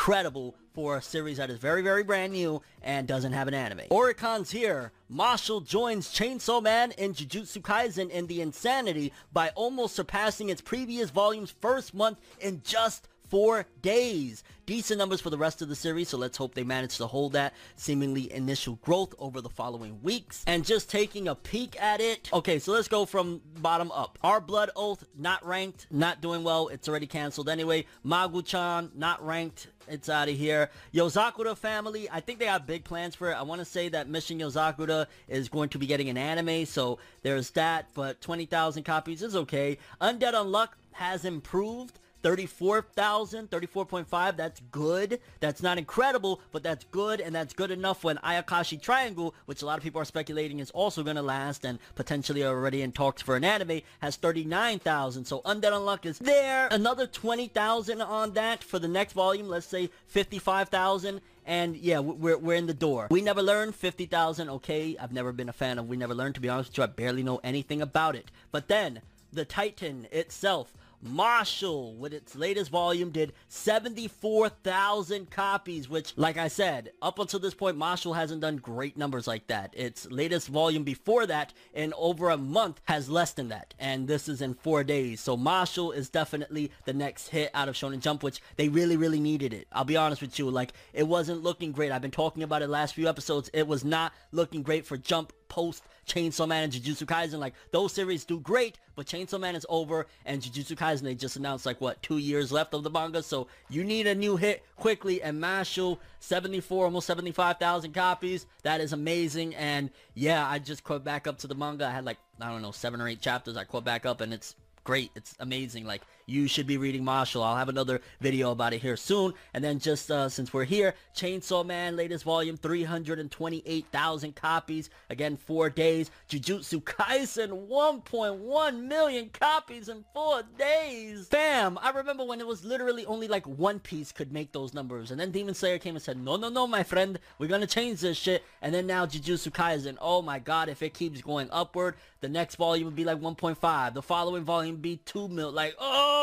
for 0.72 0.96
a 0.96 1.02
series 1.02 1.38
that 1.38 1.50
is 1.50 1.58
very, 1.58 1.82
very 1.82 2.04
brand 2.04 2.32
new 2.32 2.62
and 2.82 3.08
doesn't 3.08 3.32
have 3.32 3.48
an 3.48 3.54
anime. 3.54 3.80
Oricon's 3.90 4.52
here. 4.52 4.92
Mashle 5.12 5.66
joins 5.66 6.08
Chainsaw 6.08 6.62
Man 6.62 6.92
and 6.96 7.14
Jujutsu 7.14 7.60
Kaisen 7.60 8.08
in 8.08 8.28
the 8.28 8.40
insanity 8.40 9.12
by 9.32 9.48
almost 9.56 9.96
surpassing 9.96 10.50
its 10.50 10.60
previous 10.60 11.10
volume's 11.10 11.50
first 11.50 11.94
month 11.94 12.20
in 12.40 12.62
just 12.64 13.08
four 13.28 13.66
days. 13.82 14.42
Decent 14.66 14.98
numbers 14.98 15.22
for 15.22 15.30
the 15.30 15.38
rest 15.38 15.62
of 15.62 15.68
the 15.68 15.74
series, 15.74 16.10
so 16.10 16.18
let's 16.18 16.36
hope 16.36 16.54
they 16.54 16.62
manage 16.62 16.98
to 16.98 17.06
hold 17.06 17.32
that 17.32 17.54
seemingly 17.76 18.30
initial 18.32 18.74
growth 18.82 19.14
over 19.18 19.40
the 19.40 19.48
following 19.48 20.02
weeks. 20.02 20.44
And 20.46 20.62
just 20.64 20.90
taking 20.90 21.26
a 21.26 21.34
peek 21.34 21.80
at 21.80 22.00
it. 22.02 22.28
Okay, 22.34 22.58
so 22.58 22.72
let's 22.72 22.88
go 22.88 23.06
from 23.06 23.40
bottom 23.60 23.90
up. 23.92 24.18
Our 24.22 24.40
Blood 24.40 24.70
Oath, 24.76 25.04
not 25.16 25.44
ranked, 25.46 25.86
not 25.90 26.20
doing 26.20 26.44
well. 26.44 26.68
It's 26.68 26.86
already 26.86 27.06
canceled 27.06 27.48
anyway. 27.48 27.86
Magu-chan, 28.04 28.90
not 28.94 29.24
ranked. 29.24 29.68
It's 29.88 30.10
out 30.10 30.28
of 30.28 30.36
here. 30.36 30.70
Yozakura 30.92 31.56
family, 31.56 32.08
I 32.10 32.20
think 32.20 32.38
they 32.38 32.44
have 32.44 32.66
big 32.66 32.84
plans 32.84 33.14
for 33.14 33.30
it. 33.30 33.36
I 33.36 33.42
want 33.42 33.60
to 33.60 33.64
say 33.64 33.88
that 33.88 34.06
Mission 34.06 34.38
Yozakura 34.38 35.06
is 35.28 35.48
going 35.48 35.70
to 35.70 35.78
be 35.78 35.86
getting 35.86 36.10
an 36.10 36.18
anime, 36.18 36.66
so 36.66 36.98
there's 37.22 37.50
that, 37.50 37.88
but 37.94 38.20
20,000 38.20 38.82
copies 38.82 39.22
is 39.22 39.34
okay. 39.34 39.78
Undead 39.98 40.34
Unluck 40.34 40.68
has 40.92 41.24
improved. 41.24 41.98
34,000, 42.22 43.50
34.5, 43.50 44.36
that's 44.36 44.60
good. 44.70 45.20
That's 45.40 45.62
not 45.62 45.78
incredible, 45.78 46.40
but 46.52 46.62
that's 46.62 46.84
good, 46.84 47.20
and 47.20 47.34
that's 47.34 47.54
good 47.54 47.70
enough 47.70 48.04
when 48.04 48.16
Ayakashi 48.18 48.80
Triangle, 48.80 49.34
which 49.46 49.62
a 49.62 49.66
lot 49.66 49.78
of 49.78 49.84
people 49.84 50.00
are 50.00 50.06
speculating 50.06 50.58
is 50.58 50.70
also 50.72 51.02
going 51.02 51.16
to 51.16 51.22
last 51.22 51.64
and 51.64 51.78
potentially 51.94 52.44
already 52.44 52.82
in 52.82 52.92
talks 52.92 53.22
for 53.22 53.36
an 53.36 53.44
anime, 53.44 53.80
has 54.00 54.16
39,000. 54.16 55.24
So 55.24 55.40
Undead 55.42 55.72
Unluck 55.72 56.06
is 56.06 56.18
there. 56.18 56.68
Another 56.70 57.06
20,000 57.06 58.00
on 58.02 58.32
that 58.34 58.64
for 58.64 58.78
the 58.78 58.88
next 58.88 59.12
volume, 59.12 59.48
let's 59.48 59.66
say 59.66 59.90
55,000. 60.06 61.20
And 61.46 61.76
yeah, 61.76 62.00
we're, 62.00 62.36
we're 62.36 62.56
in 62.56 62.66
the 62.66 62.74
door. 62.74 63.08
We 63.10 63.22
Never 63.22 63.40
Learned, 63.40 63.74
50,000, 63.74 64.50
okay. 64.50 64.96
I've 65.00 65.12
never 65.12 65.32
been 65.32 65.48
a 65.48 65.52
fan 65.54 65.78
of 65.78 65.88
We 65.88 65.96
Never 65.96 66.14
Learned, 66.14 66.34
to 66.34 66.42
be 66.42 66.48
honest 66.50 66.70
with 66.70 66.78
you. 66.78 66.84
I 66.84 66.88
barely 66.88 67.22
know 67.22 67.40
anything 67.42 67.80
about 67.80 68.16
it. 68.16 68.30
But 68.52 68.68
then, 68.68 69.00
the 69.32 69.46
Titan 69.46 70.06
itself, 70.12 70.74
Mashle, 71.04 71.96
with 71.96 72.12
its 72.12 72.34
latest 72.34 72.70
volume, 72.70 73.10
did 73.10 73.32
74,000 73.48 75.30
copies, 75.30 75.88
which, 75.88 76.12
like 76.16 76.36
I 76.36 76.48
said, 76.48 76.90
up 77.00 77.18
until 77.18 77.40
this 77.40 77.54
point, 77.54 77.78
Mashle 77.78 78.16
hasn't 78.16 78.40
done 78.40 78.56
great 78.56 78.96
numbers 78.96 79.26
like 79.26 79.46
that. 79.46 79.72
Its 79.76 80.10
latest 80.10 80.48
volume 80.48 80.84
before 80.84 81.26
that, 81.26 81.52
in 81.72 81.94
over 81.96 82.30
a 82.30 82.36
month, 82.36 82.80
has 82.84 83.08
less 83.08 83.32
than 83.32 83.48
that. 83.48 83.74
And 83.78 84.08
this 84.08 84.28
is 84.28 84.42
in 84.42 84.54
four 84.54 84.82
days. 84.84 85.20
So 85.20 85.36
Mashle 85.36 85.94
is 85.94 86.08
definitely 86.10 86.72
the 86.84 86.92
next 86.92 87.28
hit 87.28 87.50
out 87.54 87.68
of 87.68 87.74
Shonen 87.74 88.00
Jump, 88.00 88.22
which 88.22 88.40
they 88.56 88.68
really, 88.68 88.96
really 88.96 89.20
needed 89.20 89.52
it. 89.52 89.68
I'll 89.72 89.84
be 89.84 89.96
honest 89.96 90.20
with 90.20 90.38
you, 90.38 90.50
like, 90.50 90.72
it 90.92 91.06
wasn't 91.06 91.42
looking 91.42 91.72
great. 91.72 91.92
I've 91.92 92.02
been 92.02 92.10
talking 92.10 92.42
about 92.42 92.62
it 92.62 92.68
last 92.68 92.94
few 92.94 93.08
episodes. 93.08 93.50
It 93.52 93.68
was 93.68 93.84
not 93.84 94.12
looking 94.32 94.62
great 94.62 94.86
for 94.86 94.96
Jump 94.96 95.32
post 95.48 95.82
Chainsaw 96.06 96.48
Man 96.48 96.64
and 96.64 96.72
Jujutsu 96.72 97.06
Kaisen. 97.06 97.38
Like, 97.38 97.54
those 97.70 97.92
series 97.92 98.24
do 98.24 98.40
great, 98.40 98.78
but 98.96 99.06
Chainsaw 99.06 99.38
Man 99.38 99.54
is 99.54 99.66
over, 99.68 100.06
and 100.24 100.40
Jujutsu 100.40 100.76
Kaisen, 100.76 101.02
they 101.02 101.14
just 101.14 101.36
announced, 101.36 101.66
like, 101.66 101.80
what, 101.80 102.02
two 102.02 102.18
years 102.18 102.50
left 102.50 102.74
of 102.74 102.82
the 102.82 102.90
manga, 102.90 103.22
so 103.22 103.46
you 103.68 103.84
need 103.84 104.06
a 104.06 104.14
new 104.14 104.36
hit 104.36 104.64
quickly, 104.76 105.22
and 105.22 105.42
Mashle, 105.42 105.98
74, 106.20 106.86
almost 106.86 107.06
75,000 107.06 107.92
copies, 107.92 108.46
that 108.62 108.80
is 108.80 108.92
amazing, 108.92 109.54
and 109.54 109.90
yeah, 110.14 110.48
I 110.48 110.58
just 110.58 110.84
caught 110.84 111.04
back 111.04 111.26
up 111.26 111.38
to 111.38 111.46
the 111.46 111.54
manga, 111.54 111.86
I 111.86 111.90
had, 111.90 112.04
like, 112.04 112.18
I 112.40 112.50
don't 112.50 112.62
know, 112.62 112.72
seven 112.72 113.00
or 113.00 113.08
eight 113.08 113.20
chapters, 113.20 113.56
I 113.56 113.64
caught 113.64 113.84
back 113.84 114.06
up, 114.06 114.20
and 114.20 114.32
it's 114.32 114.54
great. 114.88 115.10
It's 115.14 115.34
amazing. 115.38 115.84
Like, 115.84 116.00
you 116.28 116.46
should 116.46 116.66
be 116.66 116.76
reading 116.76 117.02
Mashle. 117.02 117.44
I'll 117.44 117.56
have 117.56 117.68
another 117.68 118.00
video 118.20 118.50
about 118.50 118.72
it 118.72 118.82
here 118.82 118.96
soon. 118.96 119.32
And 119.54 119.64
then 119.64 119.78
just 119.78 120.10
uh, 120.10 120.28
since 120.28 120.52
we're 120.52 120.64
here, 120.64 120.94
Chainsaw 121.16 121.64
Man, 121.64 121.96
latest 121.96 122.24
volume, 122.24 122.56
328,000 122.56 124.36
copies. 124.36 124.90
Again, 125.10 125.36
four 125.36 125.70
days. 125.70 126.10
Jujutsu 126.28 126.82
Kaisen, 126.82 127.68
1.1 127.68 128.82
million 128.82 129.30
copies 129.30 129.88
in 129.88 130.04
four 130.12 130.42
days. 130.58 131.28
Bam! 131.28 131.78
I 131.80 131.90
remember 131.90 132.24
when 132.24 132.40
it 132.40 132.46
was 132.46 132.64
literally 132.64 133.06
only 133.06 133.28
like 133.28 133.46
One 133.46 133.80
Piece 133.80 134.12
could 134.12 134.32
make 134.32 134.52
those 134.52 134.74
numbers. 134.74 135.10
And 135.10 135.18
then 135.18 135.30
Demon 135.30 135.54
Slayer 135.54 135.78
came 135.78 135.96
and 135.96 136.02
said, 136.02 136.18
no, 136.18 136.36
no, 136.36 136.48
no, 136.48 136.66
my 136.66 136.82
friend. 136.82 137.18
We're 137.38 137.48
to 137.48 137.66
change 137.66 138.00
this 138.00 138.18
shit. 138.18 138.44
And 138.60 138.74
then 138.74 138.86
now 138.86 139.06
Jujutsu 139.06 139.50
Kaisen. 139.50 139.96
Oh 140.00 140.20
my 140.22 140.38
god, 140.38 140.68
if 140.68 140.82
it 140.82 140.94
keeps 140.94 141.22
going 141.22 141.48
upward, 141.50 141.94
the 142.20 142.28
next 142.28 142.56
volume 142.56 142.86
would 142.86 142.96
be 142.96 143.04
like 143.04 143.20
1.5. 143.20 143.94
The 143.94 144.02
following 144.02 144.44
volume 144.44 144.76
be 144.76 144.98
2 144.98 145.28
mil. 145.28 145.50
Like, 145.50 145.74
oh! 145.78 146.17